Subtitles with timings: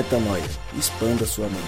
[0.00, 0.42] Metanoia.
[0.78, 1.60] Expanda sua mente.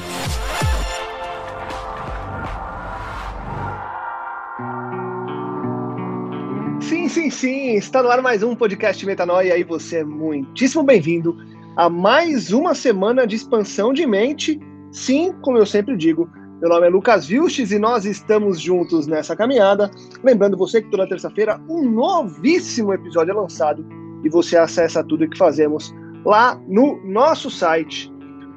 [6.80, 7.74] Sim, sim, sim.
[7.74, 11.36] Está no ar mais um podcast Metanoia e você é muitíssimo bem-vindo
[11.76, 14.58] a mais uma semana de expansão de mente.
[14.90, 16.26] Sim, como eu sempre digo,
[16.58, 19.90] meu nome é Lucas Vilches e nós estamos juntos nessa caminhada.
[20.24, 23.86] Lembrando você que toda terça-feira um novíssimo episódio é lançado
[24.24, 28.11] e você acessa tudo o que fazemos lá no nosso site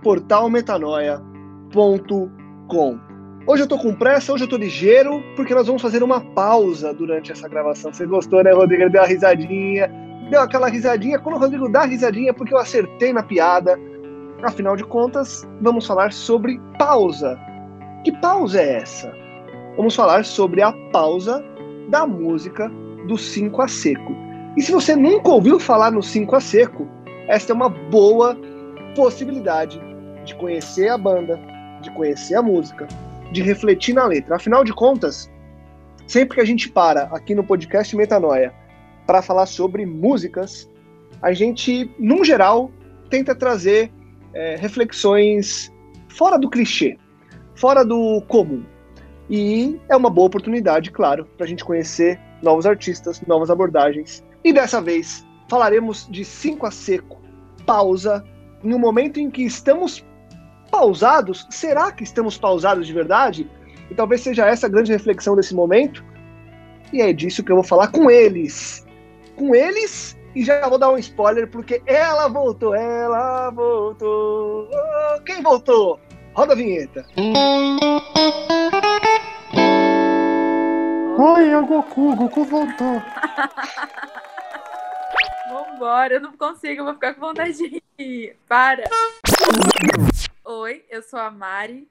[0.06, 3.00] portalmetanoia.com.
[3.48, 6.94] Hoje eu tô com pressa, hoje eu tô ligeiro, porque nós vamos fazer uma pausa
[6.94, 7.92] durante essa gravação.
[7.92, 8.84] Você gostou, né, Rodrigo?
[8.84, 9.92] Ele deu uma risadinha,
[10.30, 11.18] deu aquela risadinha.
[11.18, 13.80] Quando o Rodrigo dá risadinha, porque eu acertei na piada.
[14.44, 17.36] Afinal de contas, vamos falar sobre pausa.
[18.04, 19.12] Que pausa é essa?
[19.76, 21.44] Vamos falar sobre a pausa
[21.90, 22.72] da música
[23.08, 24.16] do 5 a seco.
[24.56, 26.88] E se você nunca ouviu falar no 5 a seco,
[27.28, 28.38] esta é uma boa
[28.96, 29.82] possibilidade
[30.26, 31.40] de conhecer a banda,
[31.82, 32.88] de conhecer a música,
[33.32, 34.36] de refletir na letra.
[34.36, 35.32] Afinal de contas,
[36.08, 38.54] sempre que a gente para aqui no podcast Metanoia
[39.06, 40.70] para falar sobre músicas,
[41.22, 42.72] a gente, num geral,
[43.10, 43.92] tenta trazer
[44.34, 45.72] é, reflexões
[46.10, 46.98] fora do clichê
[47.56, 48.64] fora do comum.
[49.30, 54.24] E é uma boa oportunidade, claro, para a gente conhecer novos artistas, novas abordagens.
[54.44, 57.20] E dessa vez falaremos de 5 a seco,
[57.66, 58.24] pausa,
[58.64, 60.06] em um momento em que estamos
[60.76, 61.48] pausados.
[61.50, 63.50] Será que estamos pausados de verdade?
[63.90, 66.04] E talvez seja essa a grande reflexão desse momento.
[66.92, 68.86] E é disso que eu vou falar com eles.
[69.38, 74.68] Com eles, e já vou dar um spoiler, porque ela voltou, ela voltou.
[75.26, 75.98] Quem voltou?
[76.34, 77.06] Roda a vinheta.
[81.18, 82.12] Oi, é o Goku.
[82.12, 83.02] O Goku voltou.
[85.50, 88.36] Vambora, eu não consigo, eu vou ficar com vontade de rir.
[88.48, 88.84] Para.
[90.48, 91.88] Oi, eu sou a Mari.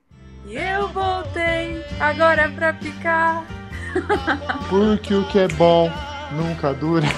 [0.46, 3.44] E eu voltei agora pra ficar.
[4.70, 5.90] Porque o que é bom
[6.30, 7.04] nunca dura.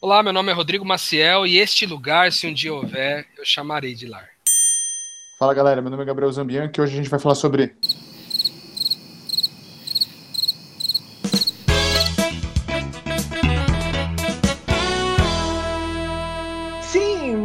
[0.00, 3.94] Olá, meu nome é Rodrigo Maciel e este lugar, se um dia houver, eu chamarei
[3.94, 4.28] de lar.
[5.38, 7.76] Fala galera, meu nome é Gabriel Zambian e hoje a gente vai falar sobre.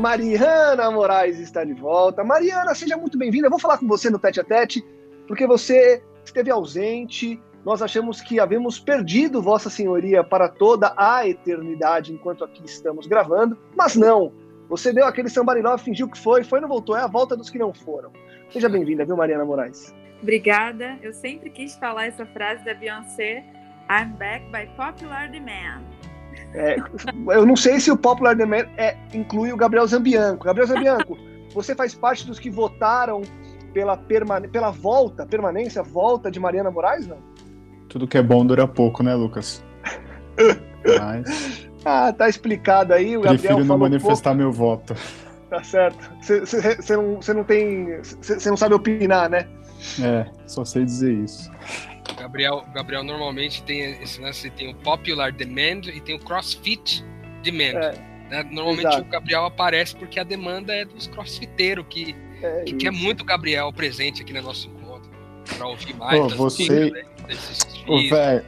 [0.06, 2.24] Mariana Moraes está de volta.
[2.24, 3.48] Mariana, seja muito bem-vinda.
[3.48, 4.86] Eu vou falar com você no tete a tete,
[5.28, 12.14] porque você esteve ausente, nós achamos que havíamos perdido Vossa Senhoria para toda a eternidade
[12.14, 14.32] enquanto aqui estamos gravando, mas não.
[14.70, 16.96] Você deu aquele sambariló, fingiu que foi, foi e não voltou.
[16.96, 18.12] É a volta dos que não foram.
[18.52, 19.92] Seja bem-vinda, viu, Mariana Moraes?
[20.22, 21.00] Obrigada.
[21.02, 23.44] Eu sempre quis falar essa frase da Beyoncé:
[23.90, 25.95] I'm back by popular demand.
[26.56, 26.78] É,
[27.28, 30.46] eu não sei se o popular demand é, inclui o Gabriel Zambianco.
[30.46, 31.18] Gabriel Zambianco,
[31.54, 33.24] você faz parte dos que votaram
[33.74, 37.18] pela, permane pela volta, permanência, volta de Mariana Moraes, não?
[37.90, 39.64] Tudo que é bom dura pouco, né, Lucas?
[41.00, 41.68] Mas.
[41.84, 43.16] Ah, tá explicado aí.
[43.16, 44.38] O Prefiro não manifestar pouco.
[44.38, 44.96] meu voto.
[45.50, 46.12] Tá certo.
[46.22, 48.02] Você não, não tem.
[48.02, 49.48] Você não sabe opinar, né?
[50.02, 51.52] É, só sei dizer isso.
[52.26, 57.06] Gabriel, Gabriel normalmente tem esse lance, tem o popular demand e tem o crossfit
[57.44, 57.80] demand.
[57.80, 57.92] É,
[58.30, 58.44] né?
[58.52, 59.02] Normalmente exato.
[59.04, 63.26] o Gabriel aparece porque a demanda é dos crossfiteiros que, é que quer muito o
[63.26, 65.12] Gabriel presente aqui no nosso encontro.
[65.56, 66.20] Pra ouvir mais.
[66.20, 67.04] Pô, você, né?
[67.88, 68.46] Ô, velho,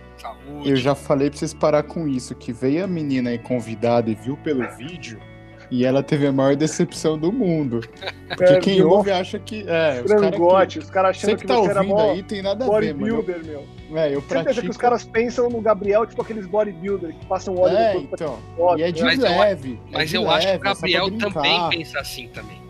[0.66, 4.16] eu já falei pra vocês parar com isso, que veio a menina aí convidada e
[4.16, 5.20] viu pelo vídeo,
[5.70, 7.82] e ela teve a maior decepção do mundo.
[8.28, 8.90] Porque é, quem viu?
[8.90, 9.66] ouve acha que.
[9.68, 12.94] É, Frangote, os caras achando que, que tá você ouvindo aí tem nada a ver.
[12.94, 13.66] Bodybuilder, meu.
[13.96, 14.62] É, eu pratico...
[14.62, 18.40] que os caras pensam no Gabriel, tipo aqueles bodybuilder que passam óleo é, então.
[18.78, 19.72] E é de mas leve.
[19.72, 22.62] Eu, mas é eu leve, acho que o Gabriel também pensa assim também.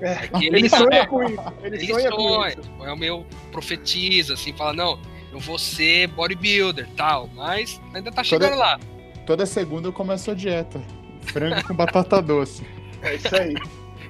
[0.00, 1.42] É, é ele, ele, sonha com isso.
[1.62, 2.72] Ele, ele sonha, sonha, com isso.
[2.82, 4.98] É o meu profetiza, assim, fala, não,
[5.32, 8.80] eu vou ser bodybuilder tal, mas ainda tá chegando toda, lá.
[9.26, 10.82] Toda segunda eu começo a dieta.
[11.22, 12.66] Frango com batata doce.
[13.02, 13.54] É isso aí.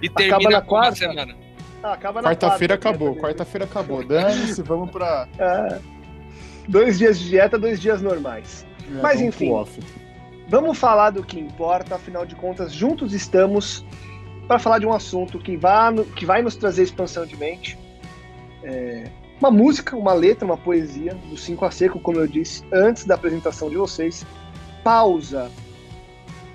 [0.00, 1.36] e termina acaba na quarta semana.
[1.82, 4.04] Ah, acaba na Quarta-feira acabou, quarta-feira acabou.
[4.04, 5.28] Dane-se, vamos pra.
[5.38, 5.78] É,
[6.68, 8.66] dois dias de dieta, dois dias normais.
[8.96, 9.50] É, mas enfim.
[10.48, 13.84] Vamos falar do que importa, afinal de contas, juntos estamos
[14.46, 17.78] para falar de um assunto que vai, que vai nos trazer expansão de mente.
[18.62, 19.04] É,
[19.40, 23.14] uma música, uma letra, uma poesia do Cinco a Seco, como eu disse antes da
[23.14, 24.26] apresentação de vocês.
[24.84, 25.50] Pausa.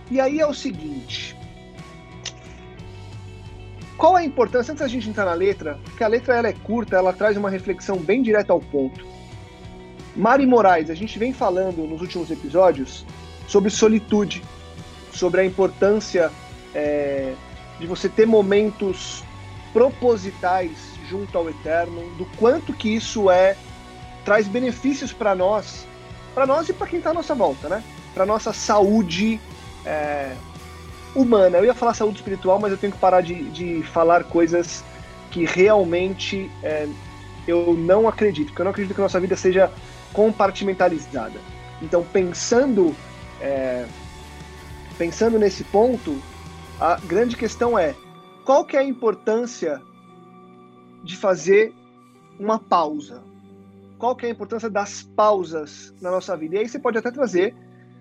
[0.09, 1.35] E aí é o seguinte.
[3.97, 6.95] Qual a importância, antes da gente entrar na letra, porque a letra ela é curta,
[6.95, 9.05] ela traz uma reflexão bem direta ao ponto.
[10.15, 13.05] Mari Moraes, a gente vem falando nos últimos episódios
[13.47, 14.43] sobre solitude,
[15.11, 16.31] sobre a importância
[16.75, 17.33] é,
[17.79, 19.23] de você ter momentos
[19.73, 20.71] propositais
[21.09, 23.55] junto ao Eterno, do quanto que isso é
[24.23, 25.87] traz benefícios para nós,
[26.35, 27.83] para nós e para quem está à nossa volta, né?
[28.13, 29.39] Para nossa saúde
[29.87, 30.35] é,
[31.15, 31.57] humana.
[31.57, 34.83] Eu ia falar saúde espiritual, mas eu tenho que parar de, de falar coisas
[35.31, 36.87] que realmente é,
[37.47, 39.71] eu não acredito, porque eu não acredito que a nossa vida seja
[40.13, 41.39] compartimentalizada.
[41.81, 42.95] Então, pensando
[43.39, 43.85] é,
[44.97, 46.19] pensando nesse ponto,
[46.79, 47.95] a grande questão é
[48.43, 49.81] qual que é a importância
[51.03, 51.73] de fazer
[52.39, 53.23] uma pausa?
[53.97, 56.55] Qual que é a importância das pausas na nossa vida?
[56.55, 57.55] E aí você pode até trazer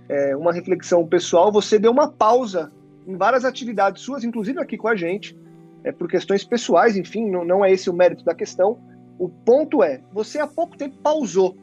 [0.08, 1.52] é, uma reflexão pessoal.
[1.52, 2.72] Você deu uma pausa
[3.06, 5.38] em várias atividades suas, inclusive aqui com a gente,
[5.84, 8.78] é, por questões pessoais, enfim, não, não é esse o mérito da questão.
[9.18, 11.56] O ponto é, você há pouco tempo pausou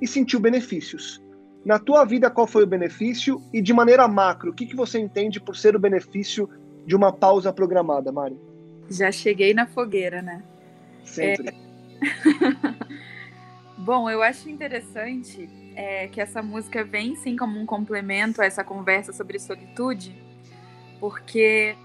[0.00, 1.22] e sentiu benefícios.
[1.64, 3.40] Na tua vida, qual foi o benefício?
[3.52, 6.48] E de maneira macro, o que, que você entende por ser o benefício
[6.84, 8.38] de uma pausa programada, Mari?
[8.90, 10.42] Já cheguei na fogueira, né?
[11.04, 11.48] Sempre.
[11.48, 11.54] É...
[13.78, 18.62] Bom, eu acho interessante é, que essa música vem sim como um complemento a essa
[18.62, 20.16] conversa sobre solitude,
[21.00, 21.76] porque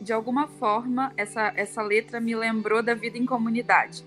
[0.00, 4.04] de alguma forma essa, essa letra me lembrou da vida em comunidade.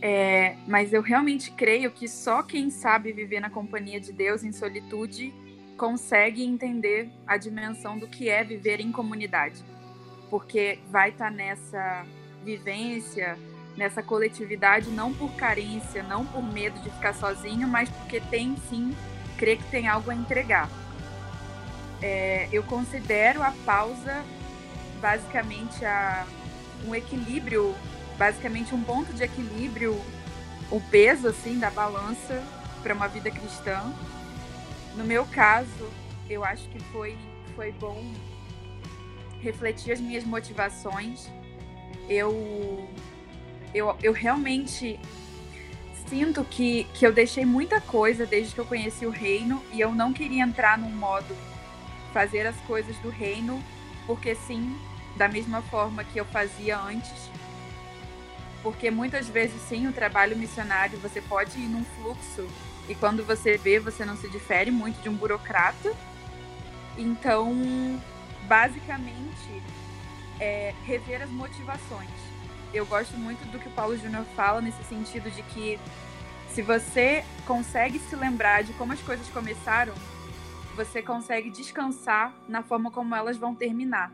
[0.00, 4.50] É, mas eu realmente creio que só quem sabe viver na companhia de Deus em
[4.50, 5.32] solitude
[5.76, 9.62] consegue entender a dimensão do que é viver em comunidade.
[10.28, 12.04] Porque vai estar tá nessa
[12.44, 13.38] vivência,
[13.76, 18.94] nessa coletividade, não por carência, não por medo de ficar sozinho, mas porque tem sim,
[19.36, 20.68] crê que tem algo a entregar.
[22.00, 24.24] É, eu considero a pausa
[25.00, 26.26] basicamente a,
[26.86, 27.74] um equilíbrio
[28.22, 30.00] basicamente um ponto de equilíbrio,
[30.70, 32.42] o peso assim da balança
[32.82, 33.92] para uma vida cristã.
[34.96, 35.90] No meu caso,
[36.28, 37.16] eu acho que foi
[37.56, 38.00] foi bom
[39.40, 41.28] refletir as minhas motivações.
[42.08, 42.88] Eu
[43.74, 44.98] eu, eu realmente
[46.08, 49.94] sinto que, que eu deixei muita coisa desde que eu conheci o reino e eu
[49.94, 51.34] não queria entrar num modo
[52.12, 53.62] fazer as coisas do reino,
[54.06, 54.78] porque sim,
[55.16, 57.30] da mesma forma que eu fazia antes,
[58.62, 62.46] porque muitas vezes sim o trabalho missionário você pode ir num fluxo
[62.88, 65.94] e quando você vê você não se difere muito de um burocrata.
[66.98, 67.54] Então
[68.42, 69.62] basicamente
[70.38, 72.31] é rever as motivações
[72.72, 75.78] eu gosto muito do que o Paulo Júnior fala nesse sentido de que
[76.48, 79.94] se você consegue se lembrar de como as coisas começaram
[80.74, 84.12] você consegue descansar na forma como elas vão terminar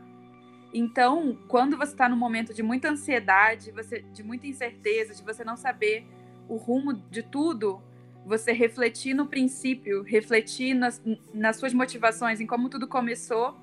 [0.72, 5.42] então, quando você está num momento de muita ansiedade, você, de muita incerteza, de você
[5.42, 6.06] não saber
[6.48, 7.82] o rumo de tudo,
[8.24, 11.02] você refletir no princípio, refletir nas,
[11.32, 13.58] nas suas motivações, em como tudo começou,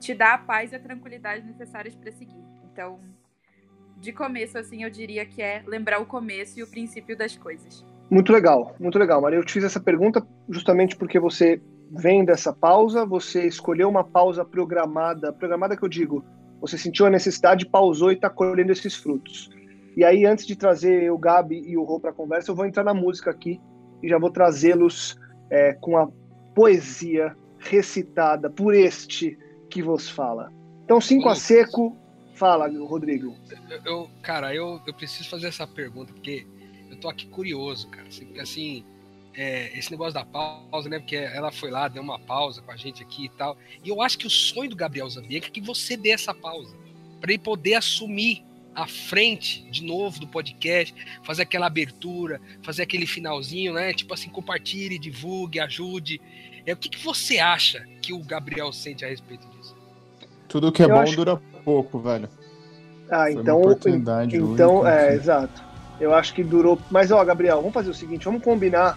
[0.00, 2.42] te dá a paz e a tranquilidade necessárias para seguir.
[2.72, 3.00] Então,
[3.96, 7.84] de começo, assim, eu diria que é lembrar o começo e o princípio das coisas.
[8.10, 9.38] Muito legal, muito legal, Maria.
[9.38, 11.60] Eu te fiz essa pergunta justamente porque você
[11.90, 16.24] vem dessa pausa, você escolheu uma pausa programada, programada que eu digo,
[16.60, 19.50] você sentiu a necessidade, pausou e está colhendo esses frutos.
[19.96, 22.66] E aí, antes de trazer o Gabi e o Rô para a conversa, eu vou
[22.66, 23.60] entrar na música aqui
[24.02, 25.18] e já vou trazê-los
[25.50, 26.08] é, com a
[26.54, 29.38] poesia recitada por este
[29.70, 30.52] que vos fala.
[30.84, 31.96] Então, cinco a seco,
[32.36, 33.36] fala, Rodrigo.
[33.68, 36.46] Eu, eu, cara, eu, eu preciso fazer essa pergunta, porque
[36.90, 38.06] eu tô aqui curioso, cara.
[38.06, 38.84] Assim, assim
[39.34, 40.98] é, esse negócio da pausa, né?
[40.98, 43.56] Porque ela foi lá, deu uma pausa com a gente aqui e tal.
[43.84, 46.76] E eu acho que o sonho do Gabriel Zambianca é que você dê essa pausa.
[47.20, 53.06] para ele poder assumir a frente de novo do podcast, fazer aquela abertura, fazer aquele
[53.06, 53.92] finalzinho, né?
[53.94, 56.20] Tipo assim, compartilhe, divulgue, ajude.
[56.66, 59.74] É, o que, que você acha que o Gabriel sente a respeito disso?
[60.46, 61.16] Tudo que é eu bom acho...
[61.16, 62.28] dura pouco, velho.
[63.10, 63.60] Ah, então.
[64.32, 65.62] então, é, exato.
[66.00, 66.78] Eu acho que durou.
[66.90, 68.96] Mas, ó, Gabriel, vamos fazer o seguinte: vamos combinar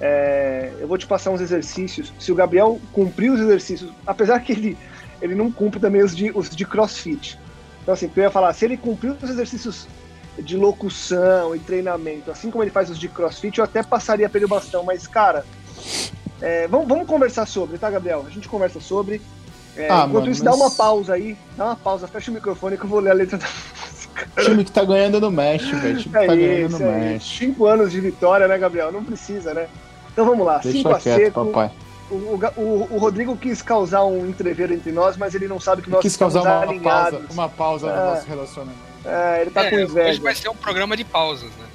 [0.00, 2.12] é, eu vou te passar uns exercícios.
[2.18, 4.78] Se o Gabriel cumprir os exercícios, apesar que ele,
[5.22, 7.38] ele não cumpre também os de, os de crossfit.
[7.82, 9.86] Então, assim, eu ia falar, se ele cumprir os exercícios
[10.38, 14.48] de locução e treinamento, assim como ele faz os de crossfit, eu até passaria pelo
[14.48, 15.44] bastão, mas, cara,
[16.40, 18.24] é, vamos, vamos conversar sobre, tá, Gabriel?
[18.26, 19.20] A gente conversa sobre.
[19.76, 20.56] É, ah, enquanto mano, isso, mas...
[20.56, 23.14] dá uma pausa aí, dá uma pausa, fecha o microfone que eu vou ler a
[23.14, 24.28] letra da música.
[24.38, 25.98] Time que tá ganhando no México, velho.
[25.98, 27.38] Time que é tá ganhando no é México.
[27.38, 28.92] Cinco anos de vitória, né, Gabriel?
[28.92, 29.66] Não precisa, né?
[30.12, 31.46] Então vamos lá, 5 a seco.
[31.46, 31.72] Papai.
[32.08, 35.90] O, o, o, Rodrigo quis causar um entreveiro entre nós, mas ele não sabe que
[35.90, 37.18] nós quis causar uma alinhados.
[37.18, 38.78] pausa, uma pausa é, no nosso relacionamento.
[39.04, 40.10] É, ele tá é, com inveja.
[40.10, 41.66] Hoje vai ser um programa de pausas, né?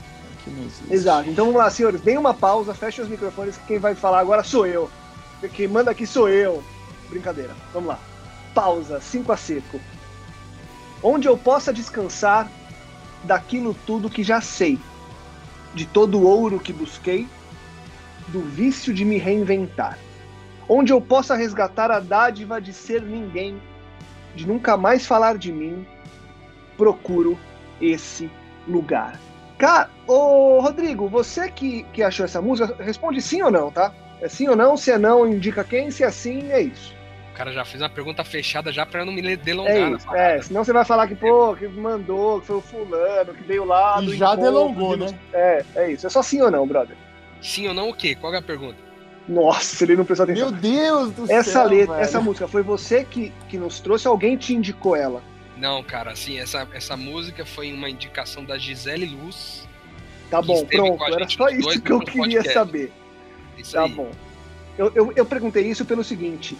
[0.89, 1.29] Exato.
[1.29, 4.43] Então vamos lá, senhores, deem uma pausa, fechem os microfones, que quem vai falar agora
[4.43, 4.89] sou eu.
[5.53, 6.63] Quem manda aqui sou eu.
[7.09, 7.55] Brincadeira.
[7.73, 7.99] Vamos lá.
[8.53, 9.79] Pausa, 5 a seco.
[11.01, 12.49] Onde eu possa descansar
[13.23, 14.79] daquilo tudo que já sei,
[15.73, 17.27] de todo o ouro que busquei,
[18.27, 19.97] do vício de me reinventar.
[20.67, 23.59] Onde eu possa resgatar a dádiva de ser ninguém,
[24.35, 25.85] de nunca mais falar de mim,
[26.77, 27.37] procuro
[27.81, 28.29] esse
[28.67, 29.19] lugar.
[29.57, 33.93] Cara, ô Rodrigo, você que, que achou essa música, responde sim ou não, tá?
[34.21, 36.95] É sim ou não, se é não, indica quem, se é sim, é isso.
[37.39, 39.73] O cara já fez uma pergunta fechada já pra não me delongar.
[39.73, 43.33] É isso, é, senão você vai falar que, pô, que mandou, que foi o fulano,
[43.33, 44.03] que veio lá.
[44.03, 45.17] E já delongou, né?
[45.31, 46.05] É, é isso.
[46.05, 46.97] É só sim ou não, brother.
[47.41, 48.13] Sim ou não o quê?
[48.13, 48.75] Qual é a pergunta?
[49.25, 50.51] Nossa, ele não prestou atenção.
[50.51, 51.67] Meu Deus do essa céu.
[51.69, 55.23] Letra, essa música foi você que, que nos trouxe, alguém te indicou ela?
[55.55, 59.65] Não, cara, assim, essa, essa música foi uma indicação da Gisele Luz.
[60.29, 61.05] Tá bom, pronto.
[61.05, 62.53] Era só isso que eu queria podcast.
[62.53, 62.91] saber.
[63.57, 63.93] Isso tá aí.
[63.93, 64.11] bom.
[64.77, 66.57] Eu, eu, eu perguntei isso pelo seguinte: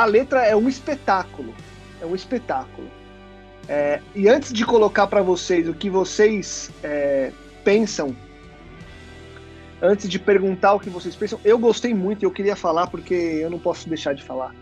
[0.00, 1.54] a letra é um espetáculo.
[2.00, 2.88] É um espetáculo.
[3.68, 7.30] É, e antes de colocar para vocês o que vocês é,
[7.62, 8.16] pensam,
[9.82, 13.12] antes de perguntar o que vocês pensam, eu gostei muito e eu queria falar porque
[13.12, 14.54] eu não posso deixar de falar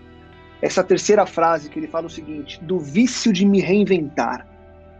[0.60, 4.44] essa terceira frase que ele fala o seguinte: do vício de me reinventar,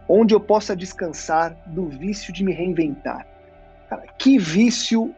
[0.07, 3.27] onde eu possa descansar do vício de me reinventar.
[3.89, 5.13] Cara, que vício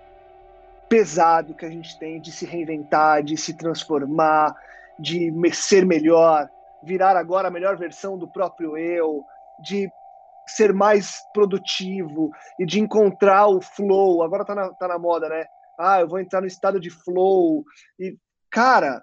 [0.90, 4.56] pesado que a gente tem de se reinventar, de se transformar,
[5.02, 6.48] de ser melhor,
[6.84, 9.24] virar agora a melhor versão do próprio eu,
[9.64, 9.90] de
[10.48, 14.24] ser mais produtivo e de encontrar o flow.
[14.24, 15.46] Agora tá na, tá na moda, né?
[15.78, 17.64] Ah, eu vou entrar no estado de flow.
[18.00, 18.18] E,
[18.50, 19.02] cara,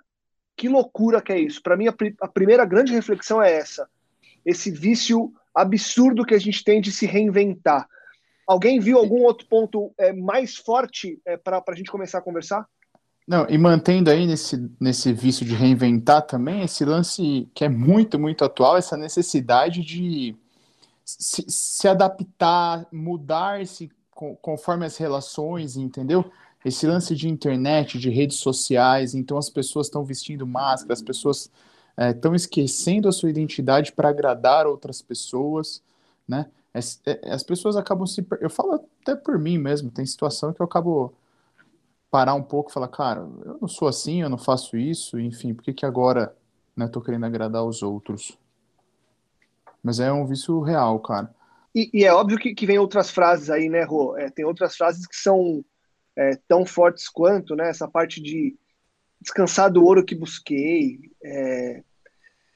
[0.56, 1.62] que loucura que é isso.
[1.62, 3.88] Para mim, a, a, primeira grande reflexão é essa.
[4.44, 7.88] Esse vício absurdo que a gente tem de se reinventar.
[8.46, 12.66] Alguém viu algum outro ponto é, mais forte é, para a gente começar a conversar?
[13.28, 18.18] Não, e mantendo aí nesse, nesse vício de reinventar também, esse lance que é muito,
[18.18, 20.34] muito atual, essa necessidade de
[21.04, 23.90] se, se adaptar, mudar-se
[24.40, 26.30] conforme as relações, entendeu?
[26.64, 31.50] esse lance de internet, de redes sociais, então as pessoas estão vestindo máscara, as pessoas
[31.96, 35.82] estão é, esquecendo a sua identidade para agradar outras pessoas,
[36.26, 36.46] né?
[36.72, 38.24] As, é, as, pessoas acabam se.
[38.40, 41.12] Eu falo até por mim mesmo, tem situação que eu acabo
[42.10, 45.54] parar um pouco e falar, cara, eu não sou assim, eu não faço isso, enfim,
[45.54, 46.34] por que, que agora
[46.76, 48.38] né, tô querendo agradar os outros?
[49.82, 51.34] Mas é um vício real, cara.
[51.74, 54.16] E, e é óbvio que, que vem outras frases aí, né, Rô?
[54.16, 55.64] É, tem outras frases que são
[56.16, 57.68] é, tão fortes quanto, né?
[57.68, 58.56] Essa parte de
[59.20, 61.82] descansar do ouro que busquei, é,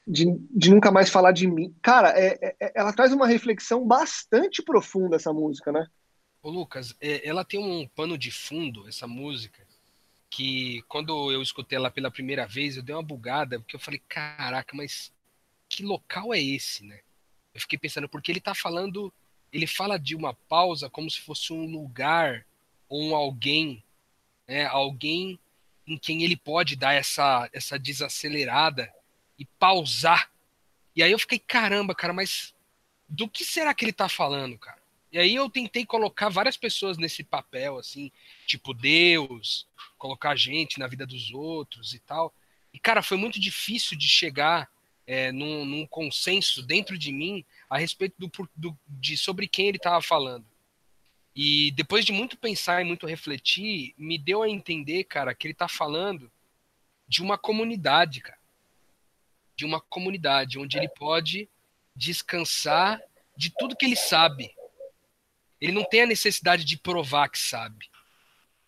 [0.06, 1.74] de, de, nunca mais falar de mim.
[1.82, 5.86] Cara, é, é, ela traz uma reflexão bastante profunda, essa música, né?
[6.42, 9.66] Ô, Lucas, é, ela tem um pano de fundo, essa música,
[10.28, 14.02] que quando eu escutei ela pela primeira vez, eu dei uma bugada, porque eu falei,
[14.08, 15.12] caraca, mas
[15.68, 17.00] que local é esse, né?
[17.54, 19.12] Eu fiquei pensando, porque ele tá falando,
[19.52, 22.46] ele fala de uma pausa como se fosse um lugar
[22.92, 23.82] um alguém,
[24.46, 25.38] né, alguém
[25.86, 28.92] em quem ele pode dar essa, essa desacelerada
[29.38, 30.30] e pausar.
[30.94, 32.54] E aí eu fiquei, caramba, cara, mas
[33.08, 34.81] do que será que ele tá falando, cara?
[35.12, 38.10] E aí eu tentei colocar várias pessoas nesse papel, assim,
[38.46, 42.34] tipo Deus, colocar gente na vida dos outros e tal.
[42.72, 44.70] E, cara, foi muito difícil de chegar
[45.06, 49.76] é, num, num, consenso dentro de mim a respeito do, do, de sobre quem ele
[49.76, 50.46] estava falando.
[51.36, 55.54] E depois de muito pensar e muito refletir, me deu a entender, cara, que ele
[55.54, 56.32] tá falando
[57.06, 58.38] de uma comunidade, cara.
[59.54, 61.48] De uma comunidade onde ele pode
[61.94, 62.98] descansar
[63.36, 64.54] de tudo que ele sabe.
[65.62, 67.88] Ele não tem a necessidade de provar que sabe.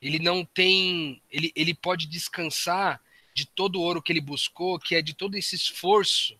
[0.00, 1.20] Ele não tem.
[1.28, 3.02] Ele, ele pode descansar
[3.34, 6.38] de todo o ouro que ele buscou, que é de todo esse esforço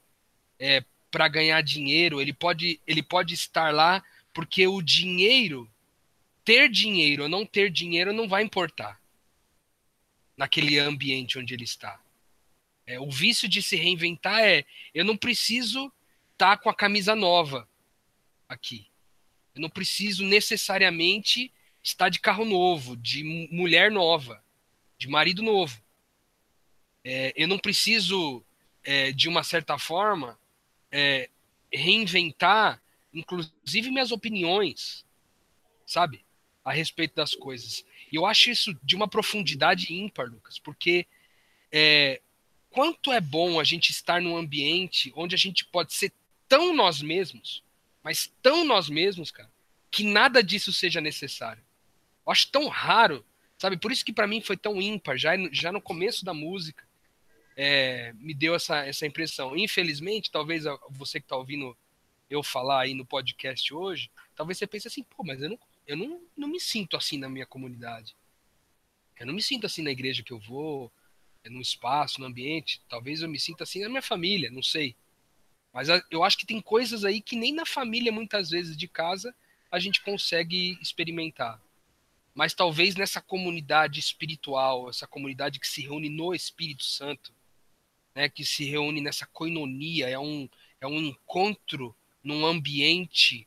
[0.57, 2.21] é, para ganhar dinheiro.
[2.21, 4.01] Ele pode, ele pode estar lá
[4.33, 5.69] porque o dinheiro
[6.45, 9.01] ter dinheiro ou não ter dinheiro não vai importar
[10.37, 12.01] naquele ambiente onde ele está.
[12.87, 15.93] É, o vício de se reinventar é eu não preciso
[16.33, 17.69] estar tá com a camisa nova
[18.49, 18.87] aqui.
[19.55, 24.43] Eu não preciso necessariamente estar de carro novo, de mulher nova,
[24.99, 25.81] de marido novo.
[27.05, 28.45] É, eu não preciso,
[28.83, 30.39] é, de uma certa forma,
[30.91, 31.29] é,
[31.73, 32.83] reinventar,
[33.13, 35.05] inclusive minhas opiniões,
[35.87, 36.25] sabe?
[36.65, 37.85] a respeito das coisas.
[38.11, 41.07] E eu acho isso de uma profundidade ímpar, Lucas, porque
[41.71, 42.21] é,
[42.71, 46.13] quanto é bom a gente estar num ambiente onde a gente pode ser
[46.49, 47.63] tão nós mesmos,
[48.05, 49.51] mas tão nós mesmos, cara,
[49.91, 51.65] que nada disso seja necessário.
[52.25, 53.25] Eu acho tão raro,
[53.65, 53.77] Sabe?
[53.77, 56.87] Por isso que para mim foi tão ímpar, já, já no começo da música,
[57.57, 59.57] é, me deu essa, essa impressão.
[59.57, 61.77] Infelizmente, talvez você que está ouvindo
[62.29, 65.97] eu falar aí no podcast hoje, talvez você pense assim, pô, mas eu não, eu
[65.97, 68.17] não, não me sinto assim na minha comunidade.
[69.19, 70.93] Eu não me sinto assim na igreja que eu vou,
[71.47, 72.83] no espaço, no ambiente.
[72.89, 74.97] Talvez eu me sinta assim na minha família, não sei.
[75.75, 79.35] Mas eu acho que tem coisas aí que nem na família, muitas vezes, de casa,
[79.73, 81.61] a gente consegue experimentar.
[82.33, 87.33] Mas talvez nessa comunidade espiritual, essa comunidade que se reúne no Espírito Santo,
[88.14, 90.49] né, que se reúne nessa coinonia, é um,
[90.81, 93.47] é um encontro num ambiente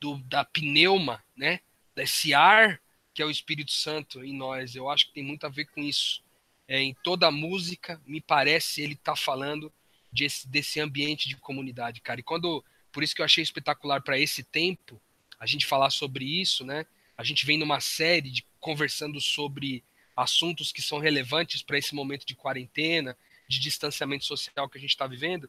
[0.00, 1.60] do, da pneuma, né,
[1.94, 2.80] desse ar
[3.12, 4.74] que é o Espírito Santo em nós.
[4.74, 6.22] Eu acho que tem muito a ver com isso.
[6.68, 9.72] É, em toda a música, me parece ele tá falando
[10.16, 12.20] desse, ambiente de comunidade, cara.
[12.20, 15.00] E quando, por isso que eu achei espetacular para esse tempo
[15.38, 16.86] a gente falar sobre isso, né?
[17.16, 19.84] A gente vem numa série de conversando sobre
[20.16, 23.16] assuntos que são relevantes para esse momento de quarentena,
[23.48, 25.48] de distanciamento social que a gente está vivendo,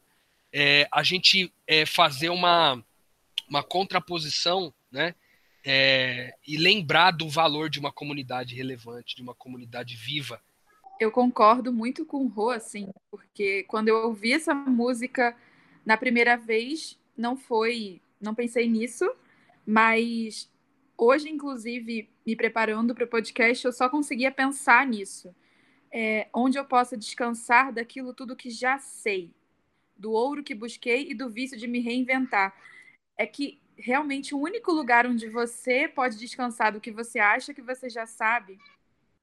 [0.52, 2.82] é, a gente é, fazer uma,
[3.48, 5.14] uma contraposição, né?
[5.64, 10.40] É, e lembrar do valor de uma comunidade relevante, de uma comunidade viva.
[11.00, 15.36] Eu concordo muito com o Rô, assim, porque quando eu ouvi essa música
[15.84, 19.08] na primeira vez, não foi, não pensei nisso,
[19.64, 20.50] mas
[20.96, 25.34] hoje, inclusive, me preparando para o podcast, eu só conseguia pensar nisso
[25.90, 29.32] é, onde eu possa descansar daquilo tudo que já sei,
[29.96, 32.54] do ouro que busquei e do vício de me reinventar.
[33.16, 37.62] É que realmente o único lugar onde você pode descansar do que você acha que
[37.62, 38.58] você já sabe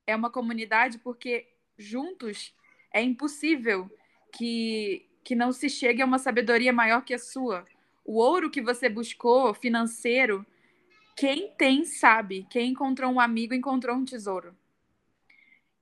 [0.08, 2.54] é uma comunidade, porque juntos
[2.94, 3.90] é impossível
[4.32, 7.66] que, que não se chegue a uma sabedoria maior que a sua.
[8.04, 10.46] O ouro que você buscou, financeiro,
[11.16, 12.46] quem tem sabe.
[12.50, 14.56] Quem encontrou um amigo encontrou um tesouro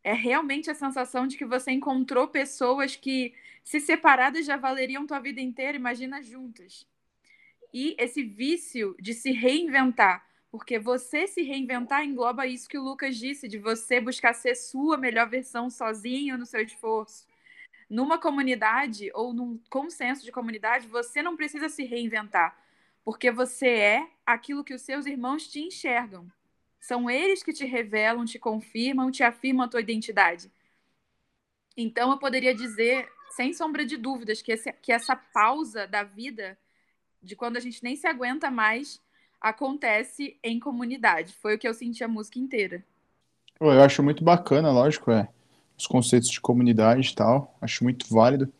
[0.04, 5.20] é realmente a sensação de que você encontrou pessoas que, se separadas, já valeriam tua
[5.20, 6.86] vida inteira, imagina juntas.
[7.74, 13.18] E esse vício de se reinventar, porque você se reinventar engloba isso que o Lucas
[13.18, 17.26] disse, de você buscar ser sua melhor versão sozinho no seu esforço.
[17.90, 22.56] Numa comunidade ou num consenso de comunidade, você não precisa se reinventar,
[23.04, 26.32] porque você é aquilo que os seus irmãos te enxergam.
[26.80, 30.52] São eles que te revelam, te confirmam, te afirmam a tua identidade.
[31.76, 36.56] Então, eu poderia dizer, sem sombra de dúvidas, que, esse, que essa pausa da vida,
[37.24, 39.02] de quando a gente nem se aguenta mais,
[39.44, 41.34] acontece em comunidade.
[41.34, 42.84] Foi o que eu senti a música inteira.
[43.60, 45.28] Eu acho muito bacana, lógico, é.
[45.78, 48.52] Os conceitos de comunidade e tal, acho muito válido.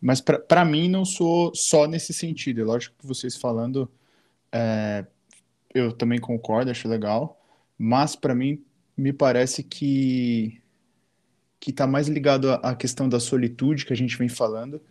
[0.00, 2.60] Mas para mim não sou só nesse sentido.
[2.60, 3.90] É lógico que vocês falando,
[4.52, 5.04] é,
[5.74, 7.40] eu também concordo, acho legal
[7.82, 8.62] mas para mim
[8.94, 10.60] me parece que
[11.58, 14.82] que está mais ligado à questão da solitude que a gente vem falando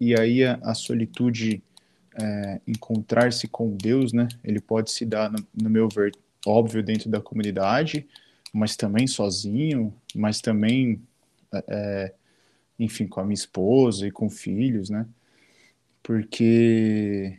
[0.00, 1.62] e aí a, a solitude
[2.20, 4.28] é, encontrar-se com Deus, né?
[4.42, 6.12] Ele pode se dar, no, no, meu ver,
[6.46, 8.06] óbvio dentro da comunidade,
[8.52, 11.02] mas também sozinho, mas também,
[11.52, 12.14] é, é
[12.78, 15.06] enfim, com a minha esposa e com filhos, né?
[16.02, 17.38] Porque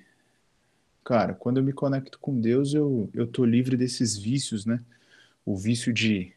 [1.08, 4.82] cara, quando eu me conecto com Deus, eu, eu tô livre desses vícios, né?
[5.46, 6.34] O vício de,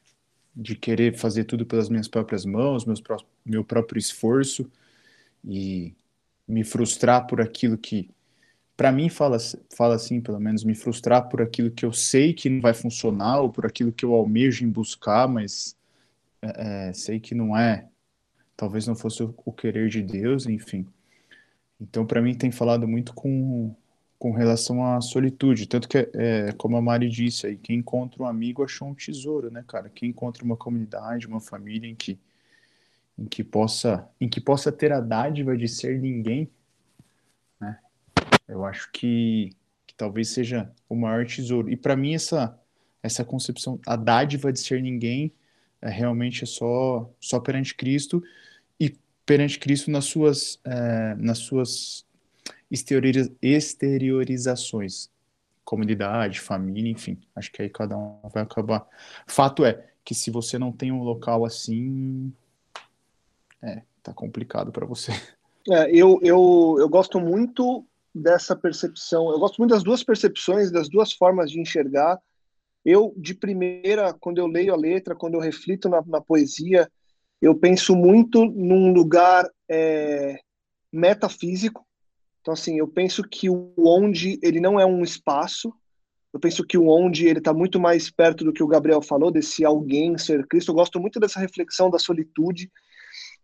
[0.54, 3.02] de querer fazer tudo pelas minhas próprias mãos, meus,
[3.44, 4.70] meu próprio esforço
[5.44, 5.92] e
[6.46, 8.08] me frustrar por aquilo que,
[8.80, 9.36] para mim, fala,
[9.76, 13.42] fala assim, pelo menos, me frustrar por aquilo que eu sei que não vai funcionar
[13.42, 15.76] ou por aquilo que eu almejo em buscar, mas
[16.40, 17.86] é, é sei que não é,
[18.56, 20.86] talvez não fosse o, querer de Deus, enfim.
[21.78, 23.76] Então, para mim, tem falado muito com,
[24.18, 25.68] com relação à solitude.
[25.68, 29.50] Tanto que, é, como a Mari disse aí, quem encontra um amigo achou um tesouro,
[29.50, 29.90] né, cara?
[29.90, 32.18] Quem encontra uma comunidade, uma família em que,
[33.18, 36.50] em que, possa, em que possa ter a dádiva de ser ninguém?
[38.50, 39.50] Eu acho que,
[39.86, 41.70] que talvez seja o maior tesouro.
[41.70, 42.58] E para mim, essa,
[43.02, 45.32] essa concepção, a dádiva de ser ninguém,
[45.80, 48.22] é, realmente é só, só perante Cristo
[48.78, 52.04] e perante Cristo nas suas, é, nas suas
[53.40, 55.08] exteriorizações,
[55.64, 57.18] comunidade, família, enfim.
[57.34, 58.86] Acho que aí cada um vai acabar.
[59.26, 62.32] Fato é que se você não tem um local assim,
[63.62, 65.12] é, tá complicado para você.
[65.68, 67.84] É, eu, eu, eu gosto muito
[68.14, 72.18] dessa percepção, eu gosto muito das duas percepções, das duas formas de enxergar.
[72.84, 76.90] Eu, de primeira, quando eu leio a letra, quando eu reflito na, na poesia,
[77.40, 80.38] eu penso muito num lugar é,
[80.92, 81.86] metafísico,
[82.40, 85.72] então, assim, eu penso que o onde ele não é um espaço,
[86.32, 89.32] Eu penso que o onde ele está muito mais perto do que o Gabriel falou,
[89.32, 90.70] desse alguém ser Cristo.
[90.70, 92.70] Eu gosto muito dessa reflexão da solitude.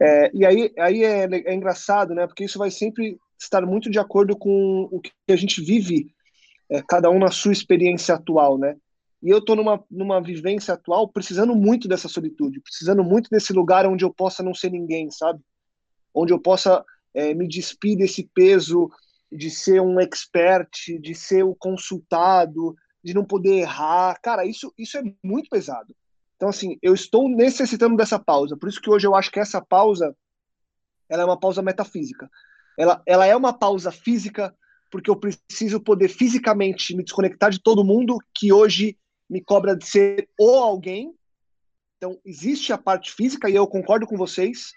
[0.01, 2.27] É, e aí, aí é, é, engraçado, né?
[2.29, 6.15] Porque isso vai sempre estar muito de acordo com o que a gente vive,
[6.71, 8.77] é, cada um na sua experiência atual, né?
[9.23, 13.87] E eu estou numa, numa vivência atual precisando muito dessa solitude, precisando muito desse lugar
[13.87, 15.41] onde eu possa não ser ninguém, sabe?
[16.15, 18.91] Onde eu possa é, me despir desse peso
[19.31, 20.71] de ser um expert,
[21.01, 24.19] de ser o consultado, de não poder errar.
[24.23, 25.95] Cara, isso, isso é muito pesado.
[26.37, 28.57] Então, assim, eu estou necessitando dessa pausa.
[28.57, 30.15] Por isso que hoje eu acho que essa pausa
[31.09, 32.29] ela é uma pausa metafísica.
[32.79, 34.55] Ela, ela é uma pausa física
[34.91, 38.97] porque eu preciso poder fisicamente me desconectar de todo mundo que hoje
[39.29, 41.13] me cobra de ser ou alguém.
[41.97, 44.71] Então, existe a parte física, e eu concordo com vocês,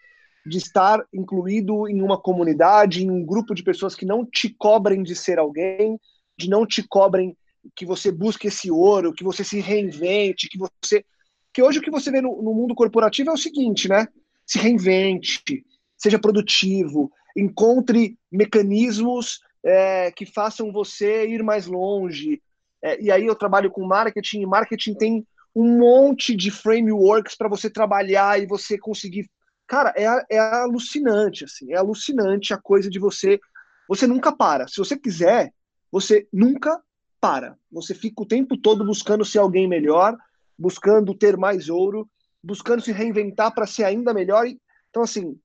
[0.45, 5.03] de estar incluído em uma comunidade, em um grupo de pessoas que não te cobrem
[5.03, 5.99] de ser alguém,
[6.37, 7.37] de não te cobrem
[7.75, 11.05] que você busque esse ouro, que você se reinvente, que você.
[11.53, 14.07] Que hoje o que você vê no, no mundo corporativo é o seguinte, né?
[14.45, 15.63] Se reinvente,
[15.97, 22.41] seja produtivo, encontre mecanismos é, que façam você ir mais longe.
[22.81, 27.49] É, e aí eu trabalho com marketing, e marketing tem um monte de frameworks para
[27.49, 29.29] você trabalhar e você conseguir
[29.69, 33.39] Cara, é, é alucinante, assim, é alucinante a coisa de você.
[33.87, 34.67] Você nunca para.
[34.67, 35.53] Se você quiser,
[35.91, 36.81] você nunca
[37.21, 37.55] para.
[37.71, 40.17] Você fica o tempo todo buscando ser alguém melhor,
[40.57, 42.09] buscando ter mais ouro,
[42.43, 44.47] buscando se reinventar para ser ainda melhor.
[44.89, 45.39] Então, assim,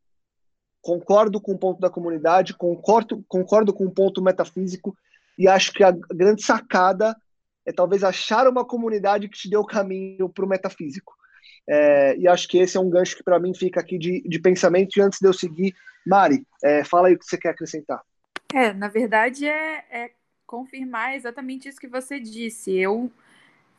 [0.85, 4.95] concordo com o ponto da comunidade, concordo, concordo com o ponto metafísico,
[5.39, 7.17] e acho que a grande sacada
[7.65, 11.15] é talvez achar uma comunidade que te dê o caminho para o metafísico.
[11.67, 14.39] É, e acho que esse é um gancho que para mim fica aqui de, de
[14.39, 14.99] pensamento.
[14.99, 15.75] E antes de eu seguir,
[16.07, 18.03] Mari, é, fala aí o que você quer acrescentar.
[18.53, 20.11] É, na verdade é, é
[20.47, 22.71] confirmar exatamente isso que você disse.
[22.77, 23.11] Eu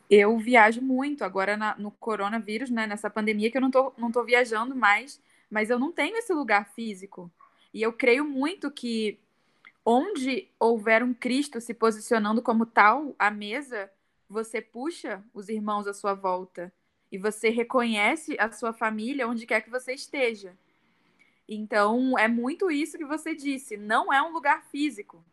[0.09, 4.11] eu viajo muito agora na, no coronavírus, né, nessa pandemia que eu não tô, não
[4.11, 5.19] tô viajando mais,
[5.55, 7.31] mas eu não tenho esse lugar físico.
[7.73, 9.17] E eu creio muito que
[9.85, 13.89] onde houver um Cristo se posicionando como tal à mesa,
[14.29, 16.73] você puxa os irmãos à sua volta
[17.09, 20.57] e você reconhece a sua família onde quer que você esteja.
[21.47, 23.77] Então, é muito isso que você disse.
[23.77, 25.23] Não é um lugar físico,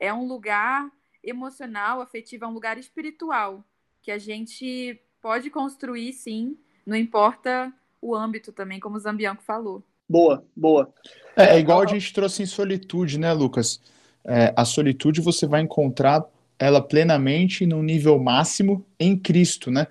[0.00, 0.90] é um lugar
[1.22, 3.64] emocional, afetivo, é um lugar espiritual
[4.02, 9.82] que a gente pode construir, sim, não importa o âmbito também, como o Zambianco falou.
[10.08, 10.92] Boa, boa.
[11.36, 13.80] É, é igual a gente trouxe em solitude, né, Lucas?
[14.24, 16.24] É, a solitude você vai encontrar
[16.58, 19.86] ela plenamente no nível máximo em Cristo, né?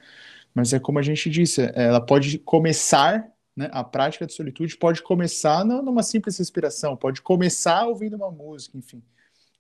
[0.54, 5.02] Mas é como a gente disse, ela pode começar, né, a prática de solitude pode
[5.02, 9.02] começar numa simples respiração, pode começar ouvindo uma música, enfim.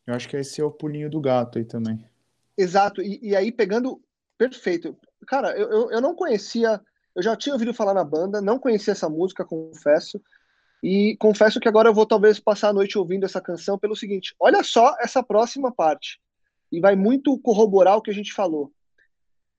[0.06, 2.04] Eu acho que esse é o pulinho do gato aí também.
[2.58, 4.02] Exato, e, e aí pegando.
[4.38, 4.98] Perfeito.
[5.28, 6.82] Cara, eu, eu, eu não conhecia,
[7.16, 10.22] eu já tinha ouvido falar na banda, não conhecia essa música, confesso.
[10.82, 14.36] E confesso que agora eu vou talvez passar a noite ouvindo essa canção pelo seguinte:
[14.40, 16.20] olha só essa próxima parte.
[16.72, 18.72] E vai muito corroborar o que a gente falou.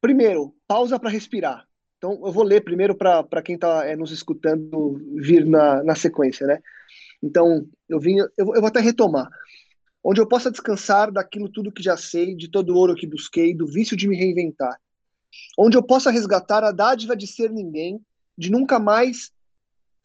[0.01, 1.67] Primeiro, pausa para respirar.
[1.99, 6.47] Então, eu vou ler primeiro para quem está é, nos escutando vir na, na sequência,
[6.47, 6.59] né?
[7.23, 9.29] Então, eu vim, eu, eu vou até retomar.
[10.03, 13.55] Onde eu possa descansar daquilo tudo que já sei, de todo o ouro que busquei,
[13.55, 14.81] do vício de me reinventar.
[15.59, 18.01] Onde eu possa resgatar a dádiva de ser ninguém,
[18.37, 19.33] de nunca mais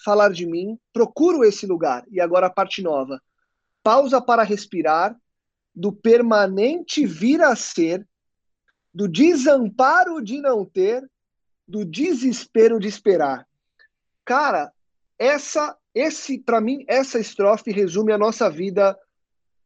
[0.04, 2.06] falar de mim, procuro esse lugar.
[2.12, 3.22] E agora a parte nova.
[3.84, 5.16] Pausa para respirar,
[5.74, 8.08] do permanente vir a ser,
[8.94, 11.06] do desamparo de não ter,
[11.68, 13.48] do desespero de esperar.
[14.24, 14.72] Cara,
[15.20, 18.98] essa, esse, para mim, essa estrofe resume a nossa vida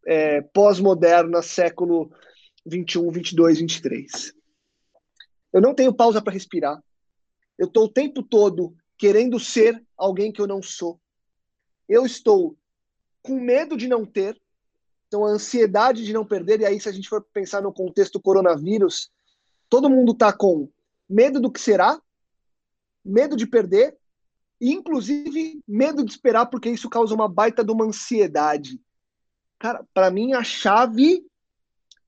[0.05, 2.11] é, pós-moderna, século
[2.65, 4.33] 21, 22, 23.
[5.51, 6.81] Eu não tenho pausa para respirar.
[7.57, 10.99] Eu estou o tempo todo querendo ser alguém que eu não sou.
[11.87, 12.57] Eu estou
[13.21, 14.39] com medo de não ter,
[15.07, 18.21] então a ansiedade de não perder, e aí se a gente for pensar no contexto
[18.21, 19.11] coronavírus,
[19.69, 20.67] Todo mundo está com
[21.07, 22.01] medo do que será,
[23.05, 23.95] medo de perder,
[24.59, 28.81] e inclusive medo de esperar, porque isso causa uma baita de uma ansiedade.
[29.59, 31.23] Cara, para mim a chave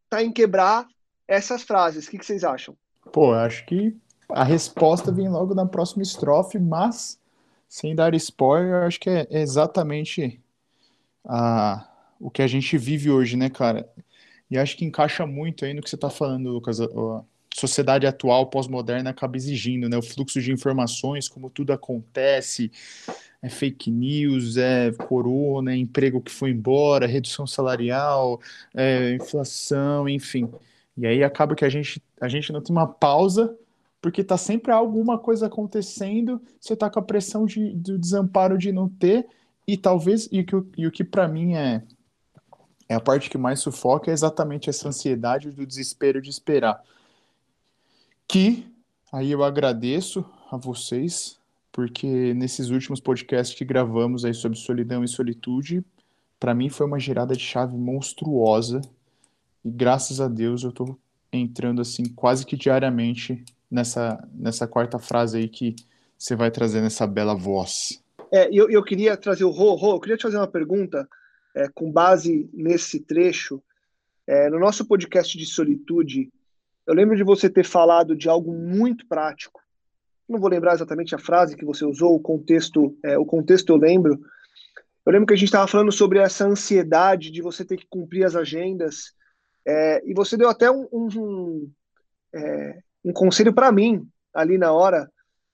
[0.10, 0.88] tá em quebrar
[1.28, 2.08] essas frases.
[2.08, 2.76] O que, que vocês acham?
[3.12, 3.96] Pô, acho que
[4.30, 7.20] a resposta vem logo na próxima estrofe, mas
[7.68, 10.42] sem dar spoiler, acho que é exatamente
[11.26, 11.88] a,
[12.20, 13.90] o que a gente vive hoje, né, cara?
[14.50, 16.80] E acho que encaixa muito aí no que você está falando, Lucas,
[17.54, 19.98] sociedade atual, pós-moderna, acaba exigindo, né?
[19.98, 22.72] O fluxo de informações, como tudo acontece,
[23.42, 28.40] é fake news, é corona, é emprego que foi embora, redução salarial,
[28.74, 30.50] é inflação, enfim.
[31.02, 33.58] E aí acaba que a gente, a gente não tem uma pausa,
[34.00, 38.72] porque tá sempre alguma coisa acontecendo, você tá com a pressão de, do desamparo de
[38.72, 39.28] não ter,
[39.68, 41.82] e talvez, e, que, e o que para mim é,
[42.88, 46.84] é a parte que mais sufoca é exatamente essa ansiedade do desespero de esperar.
[48.28, 48.72] Que
[49.12, 51.40] aí eu agradeço a vocês,
[51.72, 55.84] porque nesses últimos podcasts que gravamos aí sobre solidão e solitude,
[56.40, 58.82] para mim foi uma girada de chave monstruosa
[59.64, 60.98] e graças a Deus eu tô
[61.32, 65.76] entrando assim quase que diariamente nessa nessa quarta frase aí que
[66.18, 68.02] você vai trazer nessa bela voz.
[68.32, 71.08] É, eu, eu queria trazer o Rô, Rô, eu queria te fazer uma pergunta
[71.56, 73.62] é, com base nesse trecho.
[74.28, 76.32] É, no nosso podcast de solitude,
[76.88, 79.62] eu lembro de você ter falado de algo muito prático.
[80.30, 83.78] Não vou lembrar exatamente a frase que você usou, o contexto, é, o contexto eu
[83.78, 84.22] lembro.
[85.06, 88.24] Eu lembro que a gente estava falando sobre essa ansiedade de você ter que cumprir
[88.24, 89.14] as agendas,
[89.66, 91.72] é, e você deu até um, um,
[92.34, 95.12] é, um conselho para mim ali na hora.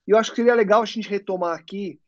[0.07, 1.99] E eu acho que seria legal a gente retomar aqui,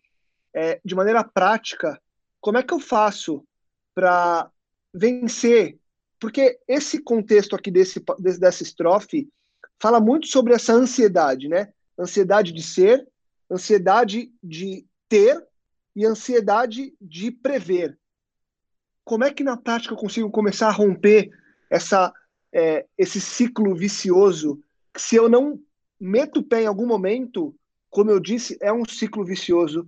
[0.53, 1.99] é, de maneira prática,
[2.39, 3.45] como é que eu faço
[3.93, 4.49] para
[4.93, 5.77] vencer?
[6.19, 9.29] Porque esse contexto aqui desse, dessa estrofe
[9.79, 11.71] fala muito sobre essa ansiedade, né?
[11.97, 13.07] Ansiedade de ser,
[13.51, 15.45] ansiedade de ter
[15.95, 17.97] e ansiedade de prever.
[19.03, 21.29] Como é que na prática eu consigo começar a romper
[21.69, 22.13] essa,
[22.51, 24.61] é, esse ciclo vicioso,
[24.93, 25.59] que se eu não
[25.99, 27.55] meto o pé em algum momento,
[27.89, 29.85] como eu disse, é um ciclo vicioso.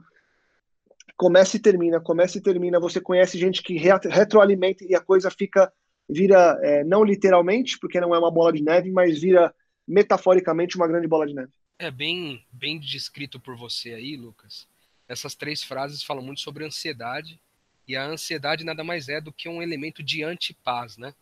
[1.15, 2.79] Começa e termina, começa e termina.
[2.79, 5.71] Você conhece gente que retroalimenta e a coisa fica,
[6.09, 9.53] vira, é, não literalmente, porque não é uma bola de neve, mas vira
[9.87, 11.51] metaforicamente uma grande bola de neve.
[11.77, 14.67] É bem, bem descrito por você aí, Lucas.
[15.07, 17.39] Essas três frases falam muito sobre ansiedade,
[17.87, 21.13] e a ansiedade nada mais é do que um elemento de antipaz, né?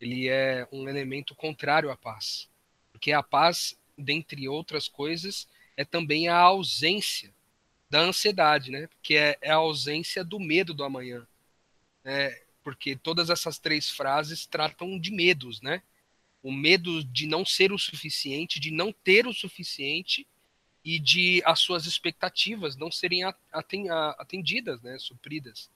[0.00, 2.48] Ele é um elemento contrário à paz.
[2.92, 7.32] Porque a paz, dentre outras coisas, é também a ausência
[7.90, 8.88] da ansiedade, né?
[9.02, 11.26] Que é, é, a ausência do medo do amanhã.
[12.04, 15.82] É, porque todas essas três frases tratam de medos, né?
[16.42, 20.26] O medo de não ser o suficiente, de não ter o suficiente
[20.84, 23.22] e de as suas expectativas não serem
[24.18, 24.96] atendidas, né?
[24.98, 25.70] Supridas.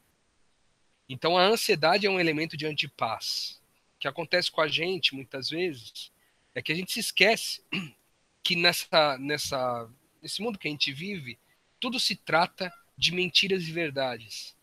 [1.08, 3.61] Então a ansiedade é um elemento de antipaz
[4.02, 6.10] que acontece com a gente muitas vezes
[6.56, 7.62] é que a gente se esquece
[8.42, 9.88] que nessa, nessa,
[10.20, 11.38] nesse mundo que a gente vive,
[11.78, 14.56] tudo se trata de mentiras e verdades.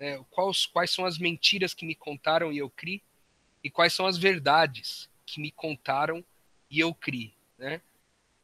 [0.00, 3.02] É, quais, quais são as mentiras que me contaram e eu criei
[3.62, 6.24] e quais são as verdades que me contaram
[6.70, 7.34] e eu criei.
[7.58, 7.82] Né?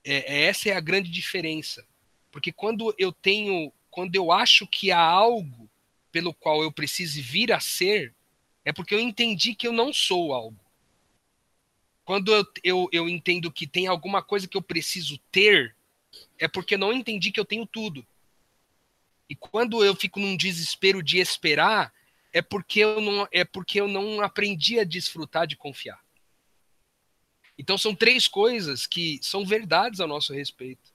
[0.05, 1.83] É, é, essa é a grande diferença.
[2.31, 5.67] Porque quando eu tenho, quando eu acho que há algo
[6.11, 8.15] pelo qual eu preciso vir a ser,
[8.65, 10.59] é porque eu entendi que eu não sou algo.
[12.05, 15.75] Quando eu, eu, eu entendo que tem alguma coisa que eu preciso ter,
[16.39, 18.07] é porque não entendi que eu tenho tudo.
[19.29, 21.93] E quando eu fico num desespero de esperar,
[22.33, 26.03] é porque eu não, é porque eu não aprendi a desfrutar de confiar.
[27.59, 30.93] Então são três coisas que são verdades ao nosso respeito,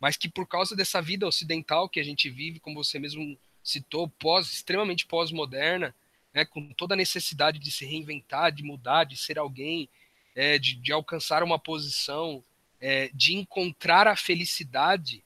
[0.00, 4.08] mas que por causa dessa vida ocidental que a gente vive, como você mesmo citou,
[4.08, 5.94] pós extremamente pós-moderna,
[6.36, 9.88] né, com toda a necessidade de se reinventar, de mudar, de ser alguém,
[10.34, 12.44] é, de, de, alcançar uma posição,
[12.78, 15.24] é, de encontrar a felicidade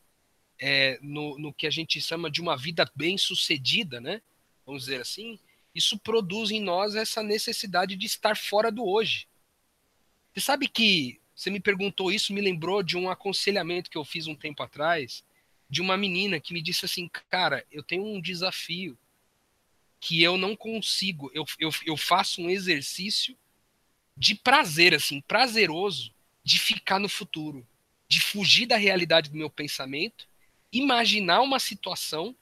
[0.57, 4.23] é, no, no que a gente chama de uma vida bem sucedida, né?
[4.65, 5.37] Vamos dizer assim.
[5.75, 9.27] Isso produz em nós essa necessidade de estar fora do hoje.
[10.33, 14.29] Você sabe que você me perguntou isso, me lembrou de um aconselhamento que eu fiz
[14.29, 15.25] um tempo atrás,
[15.69, 18.97] de uma menina que me disse assim, cara, eu tenho um desafio
[20.01, 21.31] que eu não consigo.
[21.35, 23.37] Eu, eu, eu faço um exercício
[24.17, 27.67] de prazer, assim, prazeroso, de ficar no futuro,
[28.09, 30.27] de fugir da realidade do meu pensamento,
[30.73, 32.35] imaginar uma situação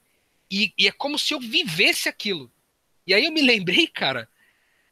[0.49, 2.51] e, e é como se eu vivesse aquilo.
[3.05, 4.29] E aí eu me lembrei, cara,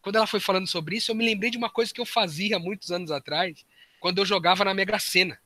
[0.02, 2.60] quando ela foi falando sobre isso, eu me lembrei de uma coisa que eu fazia
[2.60, 3.66] muitos anos atrás,
[4.00, 5.40] quando eu jogava na Mega Sena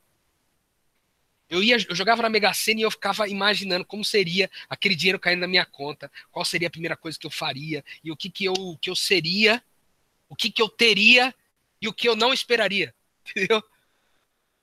[1.52, 5.18] eu ia, eu jogava na Mega Sena e eu ficava imaginando como seria aquele dinheiro
[5.18, 8.30] caindo na minha conta, qual seria a primeira coisa que eu faria e o que
[8.30, 9.62] que eu, que eu seria,
[10.30, 11.34] o que que eu teria
[11.78, 12.94] e o que eu não esperaria,
[13.28, 13.62] entendeu?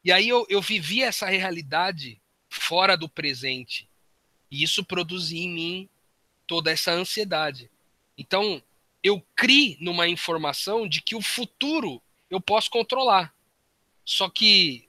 [0.03, 3.87] E aí eu, eu vivia essa realidade fora do presente
[4.49, 5.89] e isso produzia em mim
[6.47, 7.69] toda essa ansiedade.
[8.17, 8.63] Então
[9.03, 13.31] eu criei numa informação de que o futuro eu posso controlar.
[14.03, 14.88] Só que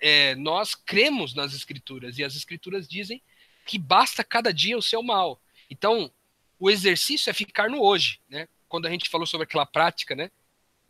[0.00, 3.22] é, nós cremos nas escrituras e as escrituras dizem
[3.66, 5.40] que basta cada dia o seu mal.
[5.70, 6.12] Então,
[6.58, 8.48] o exercício é ficar no hoje, né?
[8.68, 10.30] Quando a gente falou sobre aquela prática, né?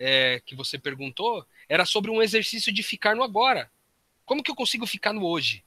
[0.04, 3.70] é, que você perguntou era sobre um exercício de ficar no agora.
[4.24, 5.64] Como que eu consigo ficar no hoje?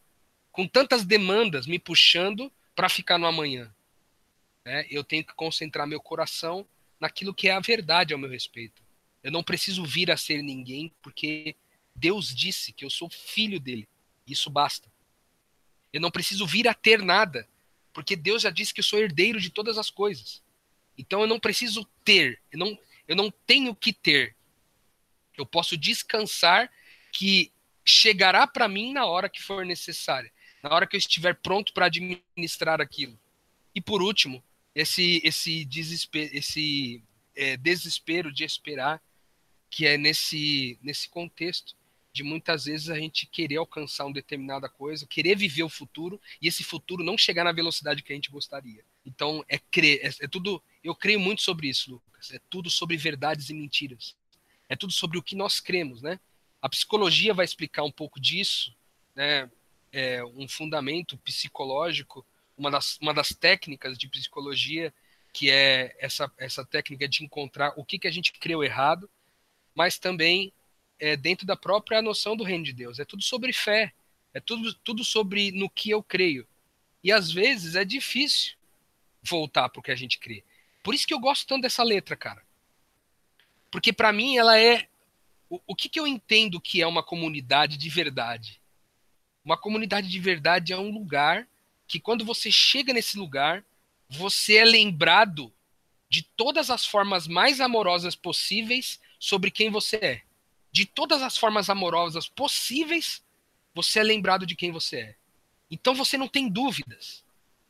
[0.52, 3.74] Com tantas demandas me puxando para ficar no amanhã.
[4.66, 6.68] É, eu tenho que concentrar meu coração
[7.00, 8.84] naquilo que é a verdade ao meu respeito.
[9.24, 11.56] Eu não preciso vir a ser ninguém, porque
[11.96, 13.88] Deus disse que eu sou filho dele.
[14.28, 14.92] Isso basta.
[15.94, 17.48] Eu não preciso vir a ter nada,
[17.94, 20.44] porque Deus já disse que eu sou herdeiro de todas as coisas.
[20.98, 22.78] Então eu não preciso ter, eu não,
[23.08, 24.36] eu não tenho que ter.
[25.38, 26.72] Eu posso descansar
[27.12, 27.52] que
[27.86, 30.32] chegará para mim na hora que for necessária,
[30.62, 33.18] na hora que eu estiver pronto para administrar aquilo.
[33.74, 37.04] E por último, esse esse desespero, esse
[37.36, 39.02] é, desespero de esperar
[39.70, 41.76] que é nesse nesse contexto
[42.16, 46.48] de muitas vezes a gente querer alcançar uma determinada coisa, querer viver o futuro e
[46.48, 48.86] esse futuro não chegar na velocidade que a gente gostaria.
[49.06, 50.64] Então é crer, é, é tudo.
[50.82, 52.32] Eu creio muito sobre isso, Lucas.
[52.32, 54.16] É tudo sobre verdades e mentiras.
[54.70, 56.18] É tudo sobre o que nós cremos, né?
[56.62, 58.74] A psicologia vai explicar um pouco disso,
[59.14, 59.52] né?
[59.92, 62.26] É um fundamento psicológico,
[62.58, 64.94] uma das, uma das técnicas de psicologia
[65.34, 69.10] que é essa, essa técnica de encontrar o que, que a gente creu errado,
[69.76, 70.54] mas também
[71.06, 72.98] é, dentro da própria noção do reino de Deus.
[72.98, 73.94] É tudo sobre fé.
[74.34, 76.48] É tudo, tudo sobre no que eu creio.
[77.04, 78.56] E às vezes é difícil
[79.22, 80.44] voltar para o que a gente crê.
[80.84, 82.44] Por isso que eu gosto tanto dessa letra, cara.
[83.70, 84.88] Porque para mim ela é.
[85.48, 88.60] O, o que, que eu entendo que é uma comunidade de verdade?
[89.44, 91.48] Uma comunidade de verdade é um lugar
[91.88, 93.64] que, quando você chega nesse lugar,
[94.10, 95.54] você é lembrado
[96.10, 100.26] de todas as formas mais amorosas possíveis sobre quem você é
[100.76, 103.24] de todas as formas amorosas possíveis,
[103.74, 105.16] você é lembrado de quem você é.
[105.72, 107.24] Então você não tem dúvidas.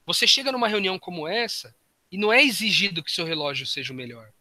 [0.07, 1.75] Você chega numa reunião como essa
[2.11, 4.33] e não é exigido que seu relógio seja o melhor.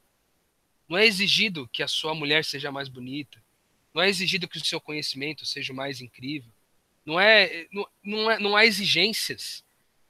[0.89, 3.45] Não é exigido que a sua mulher seja mais bonita.
[3.93, 6.51] Não é exigido que o seu conhecimento seja o mais incrível.
[7.05, 9.63] Não é, não, não, é, não há exigências,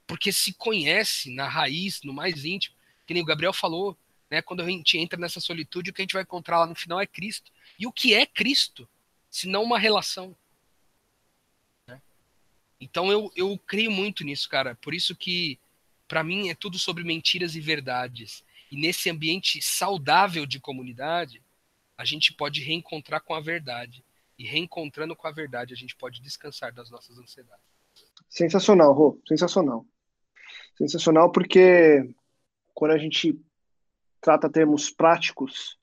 [0.07, 2.73] porque se conhece na raiz, no mais íntimo.
[3.05, 3.97] Que nem o Gabriel falou,
[4.31, 4.41] né?
[4.41, 7.01] Quando a gente entra nessa solitude, o que a gente vai encontrar lá no final
[7.01, 7.51] é Cristo.
[7.79, 8.87] E o que é Cristo,
[9.29, 10.35] se não uma relação?
[11.87, 12.01] Né?
[12.79, 14.75] Então eu, eu creio muito nisso, cara.
[14.75, 15.59] Por isso que,
[16.07, 18.43] para mim, é tudo sobre mentiras e verdades.
[18.71, 21.41] E nesse ambiente saudável de comunidade,
[21.97, 24.03] a gente pode reencontrar com a verdade.
[24.37, 27.63] E reencontrando com a verdade, a gente pode descansar das nossas ansiedades.
[28.27, 29.19] Sensacional, Rô.
[29.25, 29.85] Sensacional.
[30.77, 32.13] Sensacional porque
[32.73, 33.39] quando a gente
[34.19, 35.77] trata termos práticos,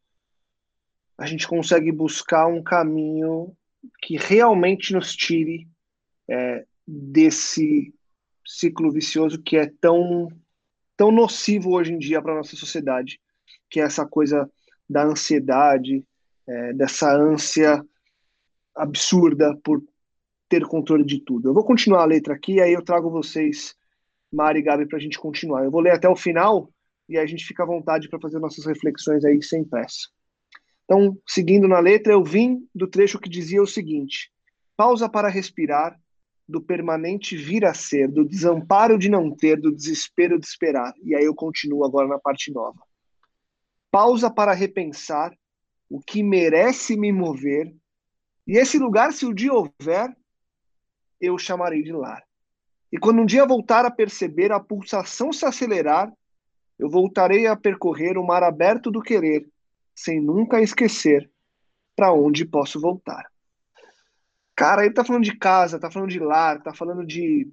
[1.16, 3.54] a gente consegue buscar um caminho
[4.00, 5.68] que realmente nos tire
[6.28, 7.94] é, desse
[8.46, 10.28] ciclo vicioso que é tão
[10.96, 13.20] tão nocivo hoje em dia para nossa sociedade,
[13.68, 14.48] que é essa coisa
[14.88, 16.04] da ansiedade,
[16.46, 17.84] é, dessa ânsia
[18.74, 19.82] absurda por
[20.48, 21.48] ter controle de tudo.
[21.48, 23.74] Eu vou continuar a letra aqui, aí eu trago vocês,
[24.30, 25.64] Mari e Gabi, para a gente continuar.
[25.64, 26.70] Eu vou ler até o final
[27.08, 30.08] e a gente fica à vontade para fazer nossas reflexões aí sem pressa.
[30.84, 34.30] Então, seguindo na letra, eu vim do trecho que dizia o seguinte:
[34.76, 35.98] pausa para respirar,
[36.48, 40.92] do permanente vir a ser, do desamparo de não ter, do desespero de esperar.
[41.02, 42.80] E aí eu continuo agora na parte nova.
[43.90, 45.32] Pausa para repensar
[45.88, 47.74] o que merece me mover,
[48.46, 50.14] e esse lugar, se o dia houver,
[51.20, 52.22] eu chamarei de lar.
[52.90, 56.12] E quando um dia voltar a perceber a pulsação se acelerar,
[56.78, 59.48] eu voltarei a percorrer o mar aberto do querer,
[59.94, 61.30] sem nunca esquecer
[61.94, 63.30] para onde posso voltar.
[64.54, 67.50] Cara, ele tá falando de casa, tá falando de lar, tá falando de.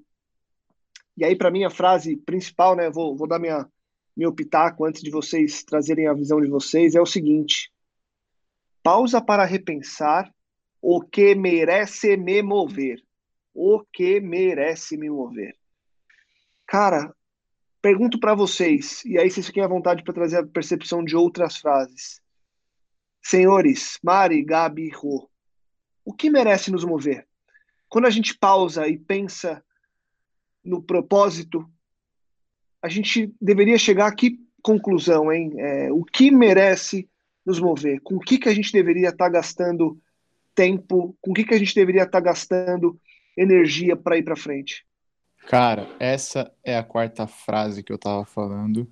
[1.15, 2.89] E aí, para mim, a frase principal, né?
[2.89, 3.67] Vou, vou dar minha,
[4.15, 7.71] meu pitaco antes de vocês trazerem a visão de vocês, é o seguinte:
[8.83, 10.33] pausa para repensar
[10.81, 13.01] o que merece me mover.
[13.53, 15.57] O que merece me mover.
[16.65, 17.13] Cara,
[17.81, 21.57] pergunto para vocês, e aí vocês fiquem à vontade para trazer a percepção de outras
[21.57, 22.21] frases.
[23.21, 25.29] Senhores, Mari, Gabi, Rô,
[26.05, 27.27] o que merece nos mover?
[27.87, 29.63] Quando a gente pausa e pensa
[30.63, 31.69] no propósito,
[32.81, 35.53] a gente deveria chegar a que conclusão, hein?
[35.57, 37.09] É, o que merece
[37.45, 37.99] nos mover?
[38.01, 39.99] Com o que, que a gente deveria estar tá gastando
[40.53, 41.15] tempo?
[41.21, 42.99] Com o que, que a gente deveria estar tá gastando
[43.37, 44.85] energia para ir para frente?
[45.47, 48.87] Cara, essa é a quarta frase que eu tava falando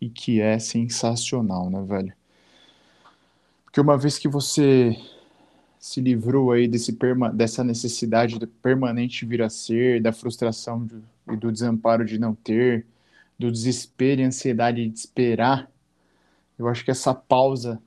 [0.00, 2.15] e que é sensacional, né, velho?
[3.76, 4.96] Porque uma vez que você
[5.78, 6.96] se livrou aí desse
[7.34, 10.98] dessa necessidade do permanente vir a ser, da frustração de,
[11.30, 12.86] e do desamparo de não ter,
[13.38, 15.70] do desespero e ansiedade de esperar,
[16.58, 17.78] eu acho que essa pausa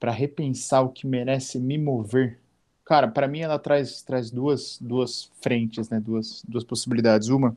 [0.00, 2.40] para repensar o que merece me mover,
[2.86, 6.00] cara, para mim ela traz, traz duas, duas frentes, né?
[6.00, 7.28] Duas, duas possibilidades.
[7.28, 7.54] Uma,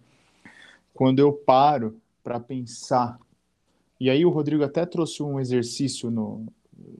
[0.94, 3.18] quando eu paro para pensar,
[3.98, 6.46] e aí o Rodrigo até trouxe um exercício no,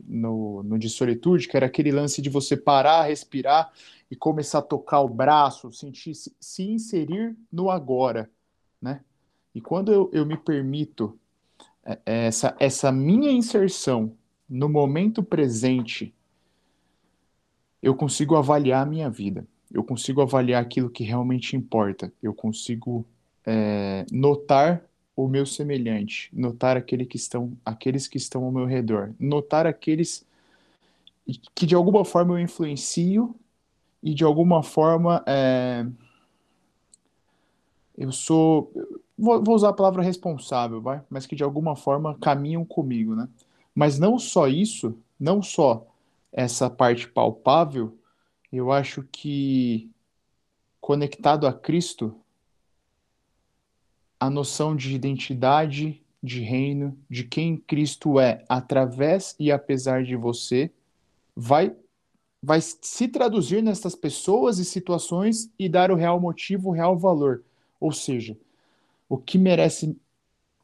[0.08, 3.72] no, no de solitude, que era aquele lance de você parar, respirar
[4.10, 8.30] e começar a tocar o braço, sentir se, se inserir no agora,
[8.82, 9.02] né?
[9.54, 11.18] E quando eu, eu me permito
[11.84, 14.14] é, é, essa, essa minha inserção
[14.48, 16.14] no momento presente,
[17.82, 19.48] eu consigo avaliar a minha vida.
[19.72, 22.12] Eu consigo avaliar aquilo que realmente importa.
[22.22, 23.06] Eu consigo
[23.46, 24.87] é, notar
[25.18, 30.24] o meu semelhante, notar aquele que estão, aqueles que estão ao meu redor, notar aqueles
[31.56, 33.36] que de alguma forma eu influencio
[34.02, 35.88] e de alguma forma é,
[37.98, 38.72] eu sou
[39.18, 43.28] vou, vou, usar a palavra responsável, vai, mas que de alguma forma caminham comigo, né?
[43.74, 45.84] Mas não só isso, não só
[46.32, 47.98] essa parte palpável,
[48.54, 49.90] eu acho que
[50.80, 52.16] conectado a Cristo,
[54.20, 60.72] a noção de identidade, de reino, de quem Cristo é, através e apesar de você,
[61.36, 61.76] vai
[62.42, 67.44] vai se traduzir nessas pessoas e situações e dar o real motivo, o real valor.
[67.80, 68.38] Ou seja,
[69.10, 69.98] o que merece.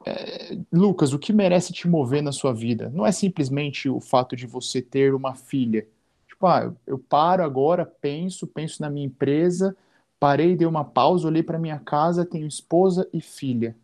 [0.05, 2.89] É, Lucas, o que merece te mover na sua vida?
[2.93, 5.87] Não é simplesmente o fato de você ter uma filha.
[6.27, 9.75] Tipo, ah, eu paro agora, penso, penso na minha empresa,
[10.23, 13.75] parei, dei uma pausa, olhei para minha casa, tenho esposa e filha.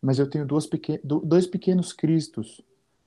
[0.00, 2.62] Mas eu tenho pequen dois pequenos Cristos.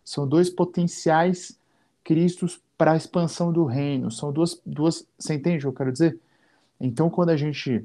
[0.05, 1.59] São dois potenciais
[2.03, 4.11] Cristos para a expansão do reino.
[4.11, 5.07] São duas, duas.
[5.17, 6.19] Você entende o que eu quero dizer?
[6.79, 7.83] Então, quando a gente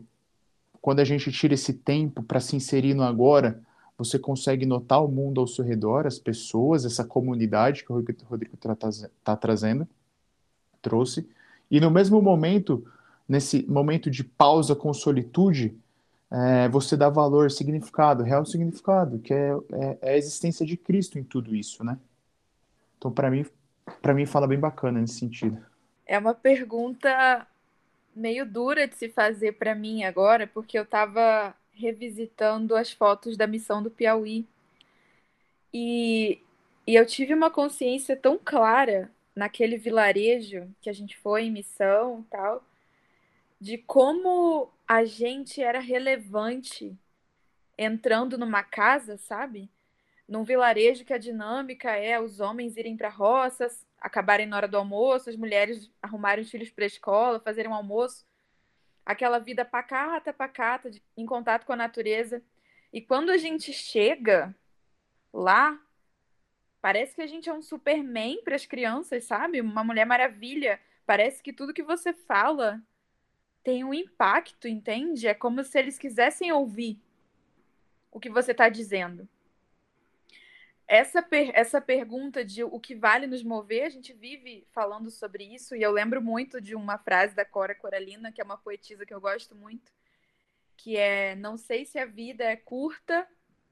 [0.82, 3.58] quando a gente tira esse tempo para se inserir no agora,
[3.96, 8.54] você consegue notar o mundo ao seu redor, as pessoas, essa comunidade que o Rodrigo
[8.54, 8.76] está
[9.24, 9.88] tá trazendo,
[10.82, 11.26] trouxe,
[11.70, 12.84] e no mesmo momento,
[13.28, 15.76] nesse momento de pausa com solitude,
[16.30, 21.18] é, você dá valor, significado, real significado, que é, é, é a existência de Cristo
[21.18, 21.98] em tudo isso, né?
[22.96, 23.44] Então, para mim,
[24.00, 25.58] para mim fala bem bacana nesse sentido.
[26.06, 27.46] É uma pergunta
[28.14, 33.46] meio dura de se fazer para mim agora, porque eu estava revisitando as fotos da
[33.46, 34.46] missão do Piauí.
[35.72, 36.38] E,
[36.86, 42.20] e eu tive uma consciência tão clara naquele vilarejo que a gente foi em missão
[42.20, 42.62] e tal,
[43.62, 46.98] de como a gente era relevante
[47.78, 49.70] entrando numa casa, sabe?
[50.26, 54.76] Num vilarejo que a dinâmica é os homens irem para roças, acabarem na hora do
[54.76, 58.26] almoço, as mulheres arrumarem os filhos para a escola, fazerem um almoço.
[59.06, 62.42] Aquela vida pacata, pacata, de, em contato com a natureza.
[62.92, 64.52] E quando a gente chega
[65.32, 65.80] lá,
[66.80, 69.60] parece que a gente é um Superman para as crianças, sabe?
[69.60, 70.80] Uma Mulher Maravilha.
[71.06, 72.82] Parece que tudo que você fala
[73.62, 75.26] tem um impacto, entende?
[75.26, 76.98] É como se eles quisessem ouvir
[78.10, 79.28] o que você está dizendo
[80.92, 85.42] essa, per essa pergunta de o que vale nos mover, a gente vive falando sobre
[85.42, 89.06] isso, e eu lembro muito de uma frase da Cora Coralina, que é uma poetisa
[89.06, 89.90] que eu gosto muito,
[90.76, 93.26] que é: Não sei se a vida é curta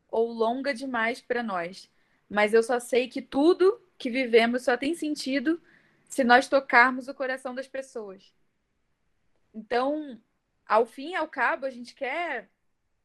[0.08, 1.90] ou longa demais para nós,
[2.26, 5.60] mas eu só sei que tudo que vivemos só tem sentido
[6.08, 8.32] se nós tocarmos o coração das pessoas.
[9.54, 10.20] Então,
[10.66, 12.48] ao fim e ao cabo, a gente quer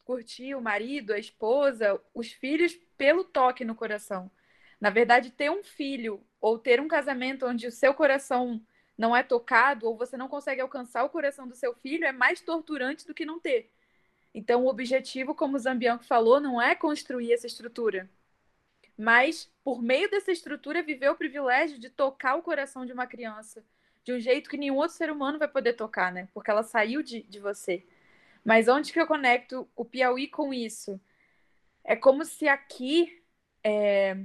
[0.04, 4.30] curtir o marido, a esposa, os filhos pelo toque no coração.
[4.80, 8.62] Na verdade, ter um filho ou ter um casamento onde o seu coração
[8.98, 12.40] não é tocado ou você não consegue alcançar o coração do seu filho é mais
[12.42, 13.72] torturante do que não ter.
[14.34, 18.10] Então, o objetivo, como o Zambianco falou, não é construir essa estrutura,
[18.98, 23.66] mas, por meio dessa estrutura, viver o privilégio de tocar o coração de uma criança
[24.06, 26.30] de um jeito que nenhum outro ser humano vai poder tocar, né?
[26.32, 27.84] Porque ela saiu de, de você.
[28.44, 31.02] Mas onde que eu conecto o Piauí com isso?
[31.84, 33.22] É como se aqui,
[33.64, 34.16] é,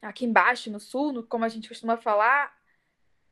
[0.00, 2.56] aqui embaixo, no sul, no, como a gente costuma falar,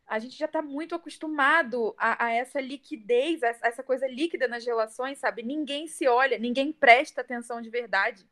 [0.04, 4.66] a gente já está muito acostumado a, a, essa liquidez, a essa coisa líquida nas
[4.66, 5.44] relações, sabe?
[5.44, 8.26] Ninguém se olha, ninguém presta atenção de verdade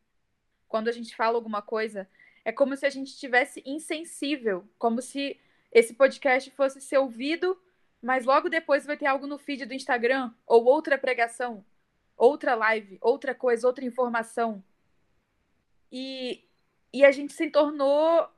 [0.66, 2.08] quando a gente fala alguma coisa.
[2.44, 5.38] É como se a gente estivesse insensível, como se
[5.72, 7.58] esse podcast fosse ser ouvido
[8.02, 11.64] mas logo depois vai ter algo no feed do Instagram, ou outra pregação,
[12.16, 14.64] outra live, outra coisa, outra informação.
[15.92, 16.44] E,
[16.92, 18.28] e a gente se tornou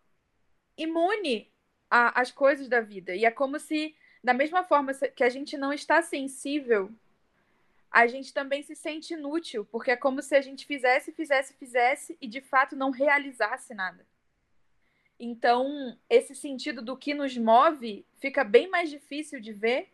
[0.76, 1.50] imune
[1.88, 3.14] às coisas da vida.
[3.14, 6.90] E é como se, da mesma forma que a gente não está sensível,
[7.90, 12.18] a gente também se sente inútil, porque é como se a gente fizesse, fizesse, fizesse
[12.20, 14.04] e de fato não realizasse nada.
[15.24, 19.88] Então, esse sentido do que nos move fica bem mais difícil de ver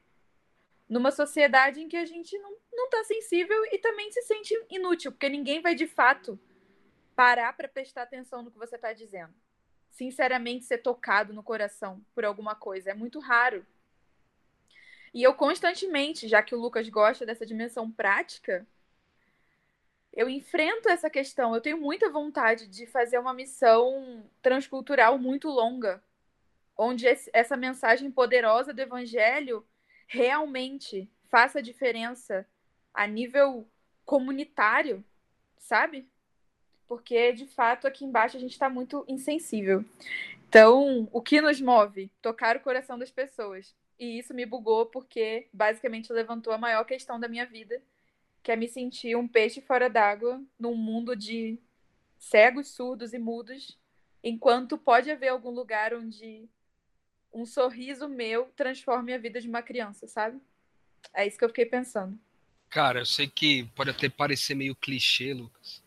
[0.89, 5.13] numa sociedade em que a gente não, não tá sensível e também se sente inútil,
[5.13, 6.41] porque ninguém vai de fato
[7.15, 9.35] parar para prestar atenção no que você está dizendo.
[9.91, 13.67] Sinceramente, ser tocado no coração por alguma coisa é muito raro.
[15.13, 18.67] E eu constantemente, já que o Lucas gosta dessa dimensão prática,
[20.19, 21.55] eu enfrento essa questão.
[21.55, 26.03] Eu tenho muita vontade de fazer uma missão transcultural muito longa,
[26.77, 29.65] onde essa mensagem poderosa do evangelho
[30.09, 32.45] realmente faça diferença
[32.93, 33.65] a nível
[34.05, 35.05] comunitário,
[35.57, 36.05] sabe?
[36.89, 39.85] Porque de fato aqui embaixo a gente está muito insensível.
[40.49, 42.11] Então, o que nos move?
[42.21, 43.73] Tocar o coração das pessoas.
[43.97, 47.81] E isso me bugou porque basicamente levantou a maior questão da minha vida,
[48.43, 51.59] que é me sentir um peixe fora d'água num mundo de
[52.19, 53.79] cegos, surdos e mudos,
[54.23, 56.49] enquanto pode haver algum lugar onde
[57.33, 60.41] um sorriso meu transforme a vida de uma criança, sabe?
[61.15, 62.19] É isso que eu fiquei pensando.
[62.69, 65.83] Cara, eu sei que pode até parecer meio clichê, Lucas,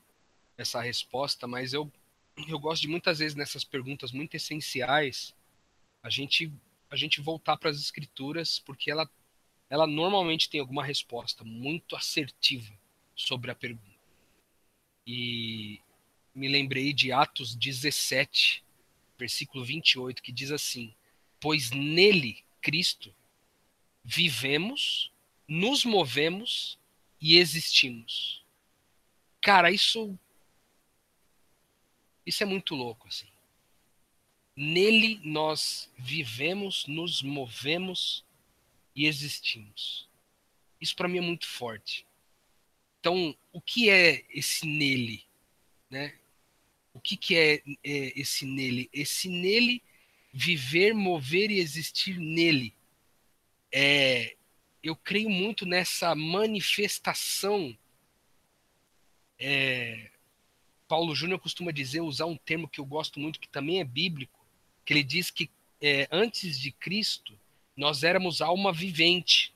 [0.58, 1.92] essa resposta, mas eu,
[2.48, 5.36] eu gosto de muitas vezes nessas perguntas muito essenciais
[6.02, 6.52] a gente
[6.90, 9.10] a gente voltar para as escrituras, porque ela
[9.72, 12.78] ela normalmente tem alguma resposta muito assertiva
[13.16, 13.90] sobre a pergunta.
[15.08, 15.80] E
[16.36, 18.62] me lembrei de Atos 17,
[19.18, 20.94] versículo 28, que diz assim:
[21.40, 23.16] Pois nele, Cristo,
[24.04, 25.10] vivemos,
[25.48, 26.78] nos movemos
[27.22, 28.44] e existimos.
[29.40, 30.20] Cara, isso
[32.26, 33.28] isso é muito louco assim.
[34.54, 38.26] Nele nós vivemos, nos movemos
[38.96, 40.10] e existimos.
[40.80, 42.06] Isso para mim é muito forte.
[43.00, 45.26] Então, o que é esse nele,
[45.90, 46.16] né?
[46.94, 48.90] O que, que é, é esse nele?
[48.94, 49.82] Esse nele
[50.34, 52.74] viver, mover e existir nele.
[53.72, 54.36] É,
[54.84, 57.78] eu creio muito nessa manifestação.
[59.40, 60.12] É,
[60.88, 64.46] Paulo Júnior costuma dizer, usar um termo que eu gosto muito, que também é bíblico,
[64.86, 65.50] que ele diz que
[65.82, 67.40] é, antes de Cristo
[67.76, 69.54] nós éramos alma vivente,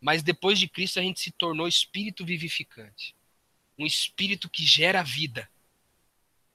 [0.00, 3.14] mas depois de Cristo a gente se tornou espírito vivificante,
[3.78, 5.48] um espírito que gera vida,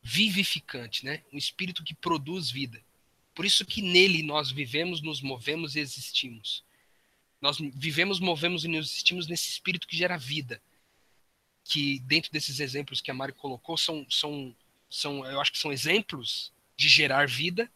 [0.02, 1.24] vivificante, né?
[1.34, 2.82] Um espírito que produz vida.
[3.34, 6.64] Por isso que nele nós vivemos, nos movemos e existimos.
[7.42, 10.62] Nós vivemos, movemos e nos existimos nesse espírito que gera vida.
[11.64, 14.56] Que dentro desses exemplos que a Mari colocou são, são,
[14.90, 17.70] são eu acho que são exemplos de gerar vida,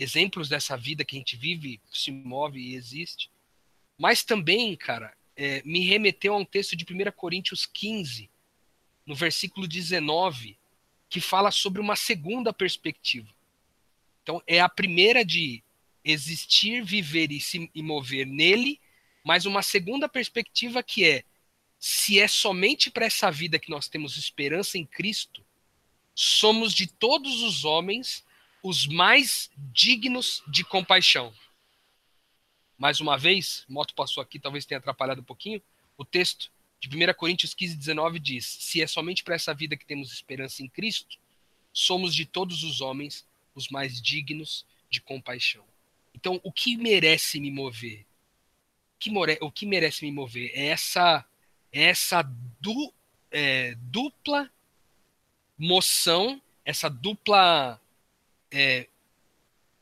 [0.00, 3.30] exemplos dessa vida que a gente vive, se move e existe.
[3.98, 8.30] Mas também, cara, é, me remeteu a um texto de 1 Coríntios 15,
[9.04, 10.56] no versículo 19,
[11.08, 13.28] que fala sobre uma segunda perspectiva.
[14.22, 15.62] Então, é a primeira de
[16.02, 18.80] existir, viver e se e mover nele,
[19.22, 21.24] mas uma segunda perspectiva que é:
[21.78, 25.44] se é somente para essa vida que nós temos esperança em Cristo,
[26.14, 28.24] somos de todos os homens
[28.62, 31.32] os mais dignos de compaixão.
[32.78, 35.60] Mais uma vez, moto passou aqui, talvez tenha atrapalhado um pouquinho.
[35.96, 36.50] O texto
[36.80, 40.62] de 1 Coríntios 15, 19 diz: Se é somente para essa vida que temos esperança
[40.62, 41.18] em Cristo,
[41.72, 45.64] somos de todos os homens os mais dignos de compaixão.
[46.14, 48.06] Então, o que merece me mover?
[49.40, 51.24] O que, merece me mover é essa,
[51.72, 52.22] é essa
[52.60, 52.92] du,
[53.30, 54.50] é, dupla
[55.56, 57.80] moção, essa dupla
[58.50, 58.88] é,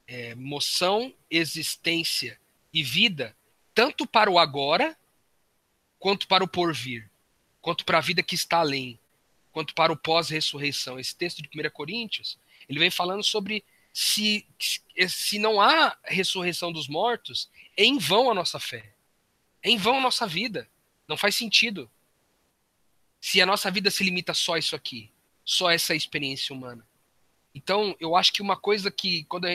[0.07, 2.41] é, moção, existência
[2.73, 3.37] e vida,
[3.75, 4.97] tanto para o agora,
[5.99, 7.11] quanto para o porvir,
[7.61, 8.99] quanto para a vida que está além,
[9.53, 10.99] quanto para o pós-ressurreição.
[10.99, 12.39] Esse texto de 1 Coríntios
[12.69, 14.47] ele vem falando sobre se,
[15.09, 18.93] se não há ressurreição dos mortos, é em vão a nossa fé.
[19.62, 20.69] É em vão a nossa vida.
[21.09, 21.91] Não faz sentido.
[23.21, 25.11] Se a nossa vida se limita só a isso aqui,
[25.45, 26.87] só a essa experiência humana.
[27.59, 29.47] Então, eu acho que uma coisa que quando,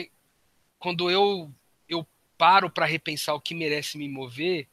[0.78, 1.52] quando eu
[1.88, 4.68] eu paro para repensar o que merece me mover,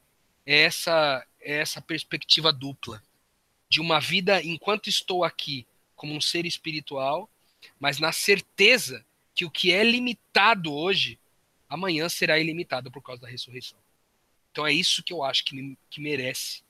[0.45, 3.01] é essa é essa perspectiva dupla
[3.69, 5.65] de uma vida enquanto estou aqui
[5.95, 7.29] como um ser espiritual
[7.79, 11.19] mas na certeza que o que é limitado hoje,
[11.69, 13.79] amanhã será ilimitado por causa da ressurreição.
[14.51, 16.63] Então é isso que eu acho que, me, que merece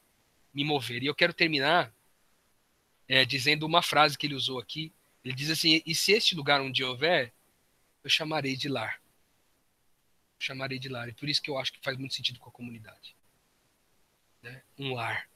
[0.53, 1.01] me mover.
[1.01, 1.93] E eu quero terminar
[3.07, 4.91] é, dizendo uma frase que ele usou aqui.
[5.24, 7.34] Ele diz assim: E se este lugar onde houver,
[8.03, 9.01] eu chamarei de lar.
[10.39, 11.09] Eu chamarei de lar.
[11.09, 13.15] E por isso que eu acho que faz muito sentido com a comunidade.
[14.41, 14.63] Né?
[14.78, 15.30] Um lar.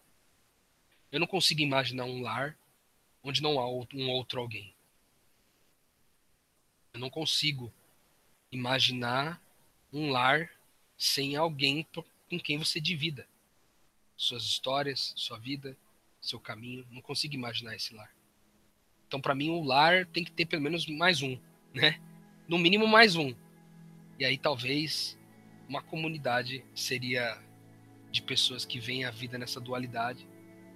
[1.11, 2.57] Eu não consigo imaginar um lar
[3.23, 4.73] onde não há um outro alguém.
[6.93, 7.73] Eu não consigo
[8.51, 9.41] imaginar
[9.91, 10.51] um lar
[10.97, 13.27] sem alguém com quem você divida
[14.17, 15.77] suas histórias, sua vida,
[16.21, 16.87] seu caminho.
[16.89, 18.14] Não consigo imaginar esse lar.
[19.07, 21.37] Então, para mim, o lar tem que ter pelo menos mais um,
[21.73, 21.99] né?
[22.47, 23.33] No mínimo mais um.
[24.19, 25.17] E aí, talvez,
[25.67, 27.37] uma comunidade seria
[28.11, 30.27] de pessoas que veem a vida nessa dualidade,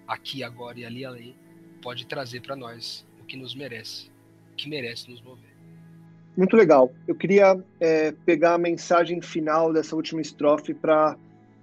[0.08, 1.36] aqui, agora e ali além,
[1.82, 4.12] pode trazer para nós o que nos merece,
[4.52, 5.50] o que merece nos mover.
[6.36, 6.94] Muito legal.
[7.08, 11.18] Eu queria é, pegar a mensagem final dessa última estrofe para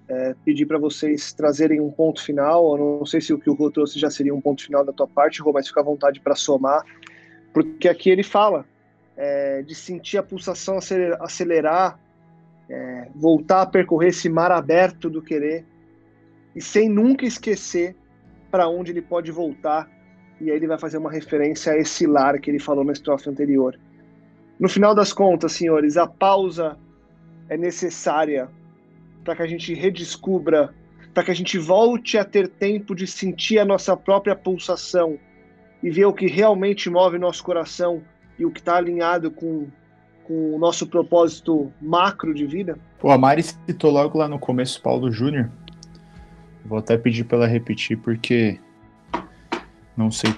[0.08, 2.76] é, pedir para vocês trazerem um ponto final.
[2.76, 4.92] Eu não sei se o que o Rô trouxe já seria um ponto final da
[4.92, 6.84] tua parte, Rô, mas fica à vontade para somar,
[7.52, 8.64] porque aqui ele fala
[9.16, 12.00] é, de sentir a pulsação acelerar, acelerar
[12.68, 15.64] é, voltar a percorrer esse mar aberto do querer
[16.54, 17.94] e sem nunca esquecer
[18.50, 19.88] para onde ele pode voltar.
[20.40, 23.28] E aí ele vai fazer uma referência a esse lar que ele falou na estrofe
[23.28, 23.78] anterior.
[24.58, 26.78] No final das contas, senhores, a pausa
[27.48, 28.50] é necessária
[29.26, 30.72] para que a gente redescubra,
[31.12, 35.18] para que a gente volte a ter tempo de sentir a nossa própria pulsação
[35.82, 38.02] e ver o que realmente move nosso coração
[38.38, 39.66] e o que está alinhado com,
[40.22, 42.78] com o nosso propósito macro de vida?
[43.00, 45.50] Pô, a Mari citou logo lá no começo Paulo Júnior.
[46.64, 48.60] Vou até pedir para ela repetir porque
[49.96, 50.32] não sei,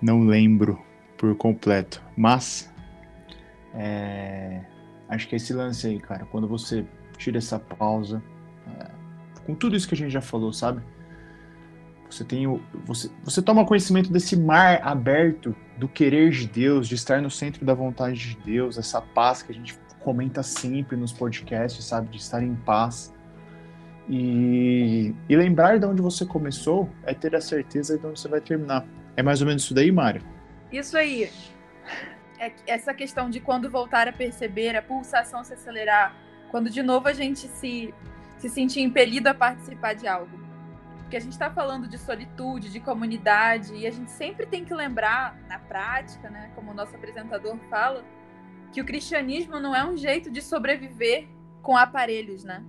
[0.00, 0.80] não lembro
[1.18, 2.00] por completo.
[2.16, 2.72] Mas
[3.74, 4.60] é,
[5.08, 6.84] acho que é esse lance aí, cara, quando você
[7.16, 8.22] tira essa pausa.
[8.66, 8.90] É,
[9.44, 10.82] com tudo isso que a gente já falou, sabe?
[12.10, 16.94] Você tem o, você, você toma conhecimento desse mar aberto do querer de Deus, de
[16.94, 21.12] estar no centro da vontade de Deus, essa paz que a gente comenta sempre nos
[21.12, 22.08] podcasts, sabe?
[22.08, 23.12] De estar em paz.
[24.08, 28.40] E, e lembrar de onde você começou é ter a certeza de onde você vai
[28.40, 28.86] terminar.
[29.16, 30.22] É mais ou menos isso daí, Mário?
[30.70, 31.30] Isso aí.
[32.38, 36.14] É essa questão de quando voltar a perceber, a pulsação se acelerar,
[36.56, 37.92] quando de novo a gente se,
[38.38, 40.40] se sentir impelido a participar de algo.
[41.00, 44.72] Porque a gente está falando de solitude, de comunidade, e a gente sempre tem que
[44.72, 48.02] lembrar, na prática, né, como o nosso apresentador fala,
[48.72, 51.28] que o cristianismo não é um jeito de sobreviver
[51.60, 52.64] com aparelhos, né?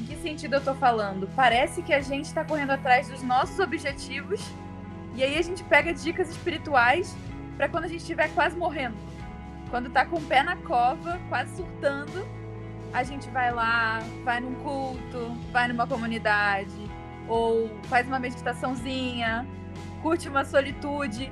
[0.00, 1.28] Em que sentido eu estou falando?
[1.36, 4.40] Parece que a gente está correndo atrás dos nossos objetivos
[5.14, 7.14] e aí a gente pega dicas espirituais
[7.58, 8.96] para quando a gente estiver quase morrendo.
[9.68, 12.37] Quando tá com o pé na cova, quase surtando,
[12.92, 16.90] a gente vai lá, vai num culto, vai numa comunidade,
[17.28, 19.46] ou faz uma meditaçãozinha,
[20.02, 21.30] curte uma solitude.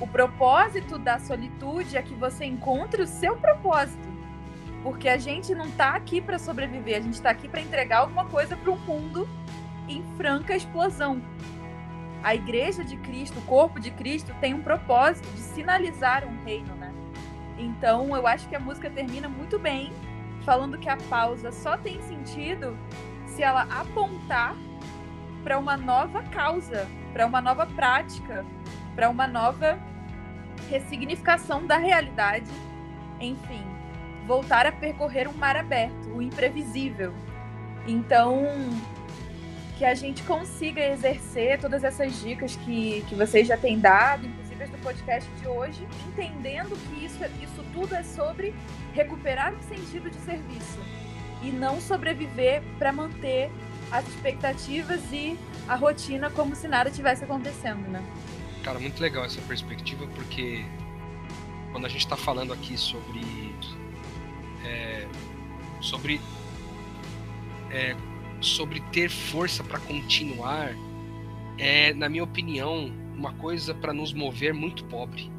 [0.00, 4.06] O propósito da solitude é que você encontre o seu propósito.
[4.82, 8.26] Porque a gente não tá aqui para sobreviver, a gente tá aqui para entregar alguma
[8.26, 9.28] coisa para o mundo
[9.88, 11.20] em franca explosão.
[12.22, 16.74] A igreja de Cristo, o corpo de Cristo, tem um propósito de sinalizar um reino,
[16.74, 16.92] né?
[17.56, 19.92] Então, eu acho que a música termina muito bem,
[20.48, 22.74] falando que a pausa só tem sentido
[23.26, 24.56] se ela apontar
[25.44, 28.46] para uma nova causa, para uma nova prática,
[28.94, 29.78] para uma nova
[30.70, 32.50] ressignificação da realidade.
[33.20, 33.62] Enfim,
[34.26, 37.12] voltar a percorrer um mar aberto, o imprevisível.
[37.86, 38.46] Então,
[39.76, 44.64] que a gente consiga exercer todas essas dicas que, que vocês já têm dado, inclusive
[44.68, 48.52] do podcast de hoje, entendendo que isso, isso tudo é sobre
[48.92, 50.80] recuperar o sentido de serviço
[51.42, 53.50] e não sobreviver para manter
[53.92, 58.02] as expectativas e a rotina como se nada tivesse acontecendo, né?
[58.64, 60.64] Cara, muito legal essa perspectiva, porque
[61.70, 63.20] quando a gente está falando aqui sobre
[64.66, 65.06] é,
[65.80, 66.20] sobre
[67.70, 67.94] é,
[68.40, 70.74] sobre ter força para continuar
[71.56, 75.30] é, na minha opinião, uma coisa para nos mover muito pobre.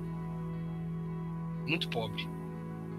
[1.70, 2.28] Muito pobre.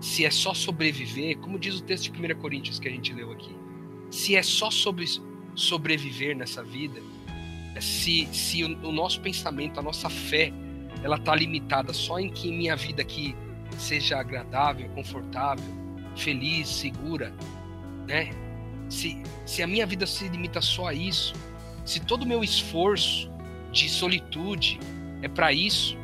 [0.01, 3.33] Se é só sobreviver, como diz o texto de 1 Coríntios que a gente leu
[3.33, 3.55] aqui,
[4.11, 5.07] se é só sobre
[5.57, 7.03] sobreviver nessa vida,
[7.81, 10.53] se, se o, o nosso pensamento, a nossa fé,
[11.03, 13.35] ela está limitada só em que minha vida aqui
[13.77, 15.65] seja agradável, confortável,
[16.17, 17.35] feliz, segura,
[18.07, 18.31] né?
[18.89, 21.35] Se, se a minha vida se limita só a isso,
[21.85, 23.31] se todo o meu esforço
[23.73, 24.79] de solitude
[25.23, 25.97] é para isso,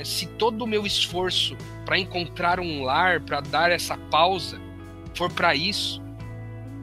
[0.00, 0.04] né?
[0.04, 4.58] se todo o meu esforço para encontrar um lar, para dar essa pausa,
[5.14, 6.02] for para isso,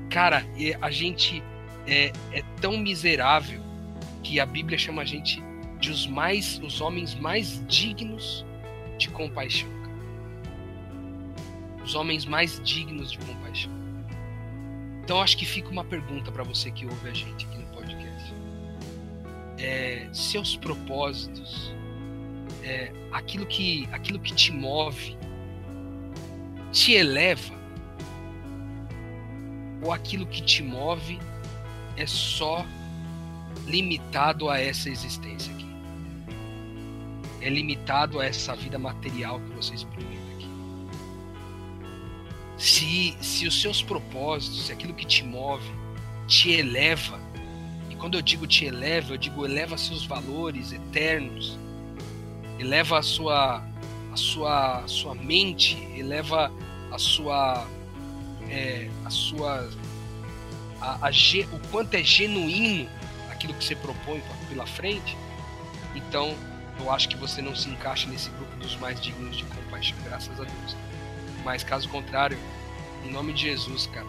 [0.10, 0.46] cara,
[0.82, 1.44] a gente
[1.88, 3.62] é, é, tão miserável
[4.24, 5.42] que a Bíblia chama a gente
[5.80, 8.46] de os mais, os homens mais dignos
[8.98, 9.70] de compaixão.
[11.84, 13.72] Os homens mais dignos de compaixão.
[15.04, 18.34] Então acho que fica uma pergunta para você que ouve a gente aqui no podcast.
[19.58, 21.74] É, seus propósitos,
[22.68, 25.18] é, aquilo, que, aquilo que te move,
[26.72, 27.56] te eleva,
[29.82, 31.18] ou aquilo que te move
[31.96, 32.66] é só
[33.66, 35.66] limitado a essa existência aqui.
[37.40, 40.48] É limitado a essa vida material que você experimenta aqui.
[42.58, 45.72] Se, se os seus propósitos, se aquilo que te move,
[46.28, 47.18] te eleva,
[47.90, 51.58] e quando eu digo te eleva, eu digo eleva seus valores eternos,
[52.60, 53.64] eleva a sua,
[54.12, 56.52] a sua, a sua mente, eleva
[56.92, 57.68] a sua
[58.50, 59.70] é, a sua
[60.80, 61.12] a, a,
[61.52, 62.90] o quanto é genuíno
[63.30, 65.18] aquilo que você propõe pela frente,
[65.96, 66.36] então
[66.80, 70.40] eu acho que você não se encaixa nesse grupo dos mais dignos de compaixão, graças
[70.40, 70.76] a Deus.
[71.44, 72.38] Mas caso contrário,
[73.04, 74.08] em nome de Jesus, cara,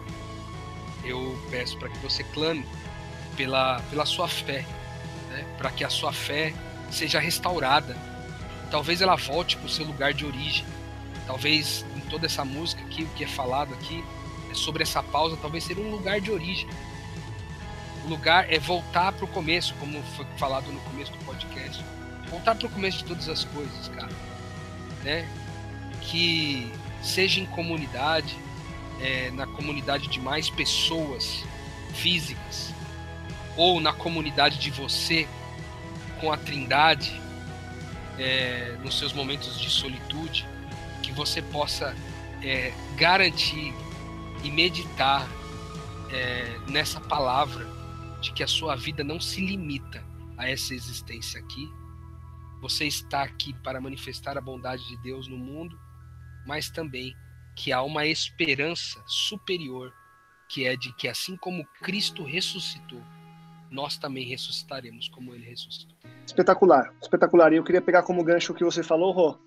[1.03, 2.65] eu peço para que você clame
[3.35, 4.65] pela, pela sua fé,
[5.29, 5.45] né?
[5.57, 6.53] para que a sua fé
[6.91, 7.95] seja restaurada.
[8.71, 10.65] Talvez ela volte para o seu lugar de origem.
[11.25, 14.03] Talvez em toda essa música aqui, o que é falado aqui,
[14.53, 16.67] sobre essa pausa talvez seria um lugar de origem.
[18.05, 21.83] O lugar é voltar para o começo, como foi falado no começo do podcast.
[22.29, 24.09] Voltar para o começo de todas as coisas, cara.
[25.03, 25.27] Né?
[26.01, 28.37] Que seja em comunidade,
[29.01, 31.43] é, na comunidade de mais pessoas
[31.93, 32.73] físicas,
[33.57, 35.27] ou na comunidade de você
[36.19, 37.21] com a Trindade,
[38.19, 40.45] é, nos seus momentos de solitude,
[41.01, 41.95] que você possa
[42.43, 43.73] é, garantir
[44.43, 45.27] e meditar
[46.11, 47.65] é, nessa palavra
[48.21, 50.03] de que a sua vida não se limita
[50.37, 51.69] a essa existência aqui.
[52.61, 55.79] Você está aqui para manifestar a bondade de Deus no mundo,
[56.45, 57.15] mas também
[57.55, 59.93] que há uma esperança superior,
[60.49, 63.03] que é de que assim como Cristo ressuscitou,
[63.71, 65.95] nós também ressuscitaremos como ele ressuscitou.
[66.25, 67.53] Espetacular, espetacular.
[67.53, 69.37] E eu queria pegar como gancho o que você falou, Rô,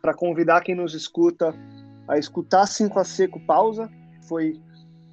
[0.00, 1.54] para convidar quem nos escuta
[2.08, 3.90] a escutar 5 a seco pausa
[4.28, 4.60] foi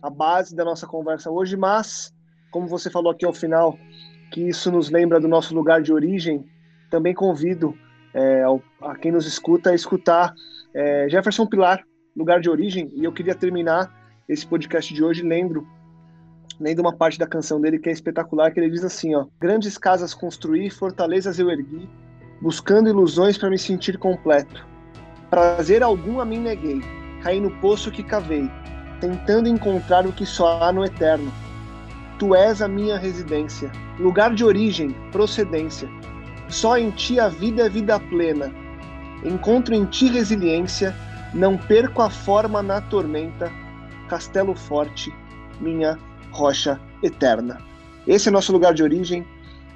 [0.01, 2.13] a base da nossa conversa hoje, mas,
[2.51, 3.77] como você falou aqui ao final,
[4.31, 6.45] que isso nos lembra do nosso lugar de origem,
[6.89, 7.77] também convido
[8.13, 8.43] é,
[8.81, 10.33] a quem nos escuta a escutar
[10.73, 11.83] é, Jefferson Pilar,
[12.15, 13.91] Lugar de Origem, e eu queria terminar
[14.27, 15.23] esse podcast de hoje
[16.53, 19.25] lendo, lendo uma parte da canção dele que é espetacular, que ele diz assim, ó,
[19.39, 21.89] grandes casas construí, fortalezas eu ergui,
[22.41, 24.65] buscando ilusões para me sentir completo.
[25.29, 26.81] Prazer algum a mim neguei,
[27.21, 28.49] caí no poço que cavei,
[28.99, 31.31] tentando encontrar o que só há no eterno.
[32.19, 35.89] Tu és a minha residência, lugar de origem, procedência.
[36.49, 38.51] Só em ti a vida é vida plena.
[39.23, 40.93] Encontro em ti resiliência,
[41.33, 43.51] não perco a forma na tormenta.
[44.07, 45.11] Castelo forte,
[45.59, 45.97] minha
[46.33, 47.61] rocha eterna.
[48.05, 49.25] Esse é nosso lugar de origem.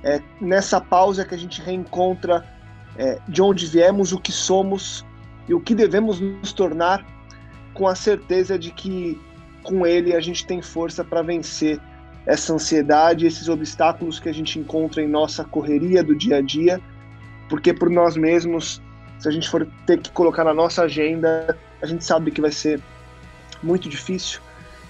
[0.03, 2.45] É nessa pausa que a gente reencontra
[2.97, 5.05] é, de onde viemos, o que somos
[5.47, 7.05] e o que devemos nos tornar
[7.73, 9.19] com a certeza de que
[9.63, 11.79] com ele a gente tem força para vencer
[12.25, 16.81] essa ansiedade, esses obstáculos que a gente encontra em nossa correria do dia a dia,
[17.49, 18.81] porque por nós mesmos,
[19.19, 22.51] se a gente for ter que colocar na nossa agenda, a gente sabe que vai
[22.51, 22.81] ser
[23.63, 24.41] muito difícil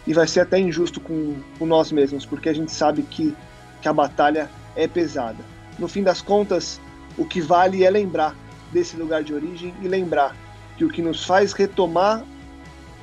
[0.08, 3.36] e vai ser até injusto com, com nós mesmos, porque a gente sabe que,
[3.82, 5.44] que a batalha é pesada.
[5.78, 6.80] No fim das contas,
[7.18, 8.34] o que vale é lembrar
[8.72, 10.34] desse lugar de origem e lembrar
[10.78, 12.24] que o que nos faz retomar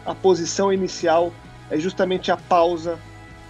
[0.06, 1.32] a posição inicial
[1.70, 2.98] é justamente a pausa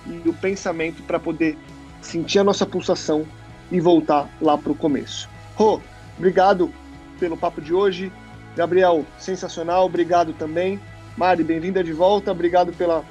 [0.07, 1.57] e o pensamento para poder
[2.03, 3.25] sentir a nossa pulsação
[3.71, 5.29] e voltar lá para o começo.
[5.55, 5.81] Rô,
[6.19, 6.73] obrigado
[7.21, 8.13] pelo papo de hoje.
[8.57, 10.81] Gabriel, sensacional, obrigado também.
[11.17, 13.05] Mari, bem-vinda de volta, obrigado pela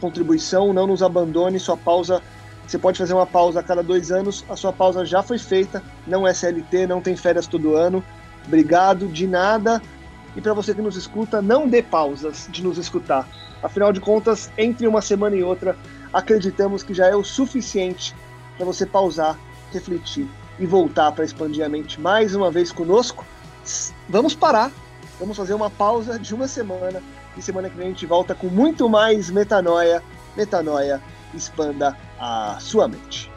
[0.00, 0.72] contribuição.
[0.72, 2.22] Não nos abandone, sua pausa.
[2.66, 5.80] Você pode fazer uma pausa a cada dois anos, a sua pausa já foi feita,
[6.04, 8.02] não é CLT, não tem férias todo ano.
[8.44, 9.80] Obrigado, de nada.
[10.34, 13.26] E para você que nos escuta, não dê pausas de nos escutar.
[13.62, 15.76] Afinal de contas, entre uma semana e outra,
[16.12, 18.14] acreditamos que já é o suficiente
[18.56, 19.38] para você pausar,
[19.72, 20.28] refletir
[20.58, 23.24] e voltar para expandir a mente mais uma vez conosco.
[24.08, 24.70] Vamos parar,
[25.18, 27.02] vamos fazer uma pausa de uma semana
[27.36, 30.02] e semana que vem a gente volta com muito mais metanoia.
[30.36, 31.00] Metanoia,
[31.34, 33.30] expanda a sua mente.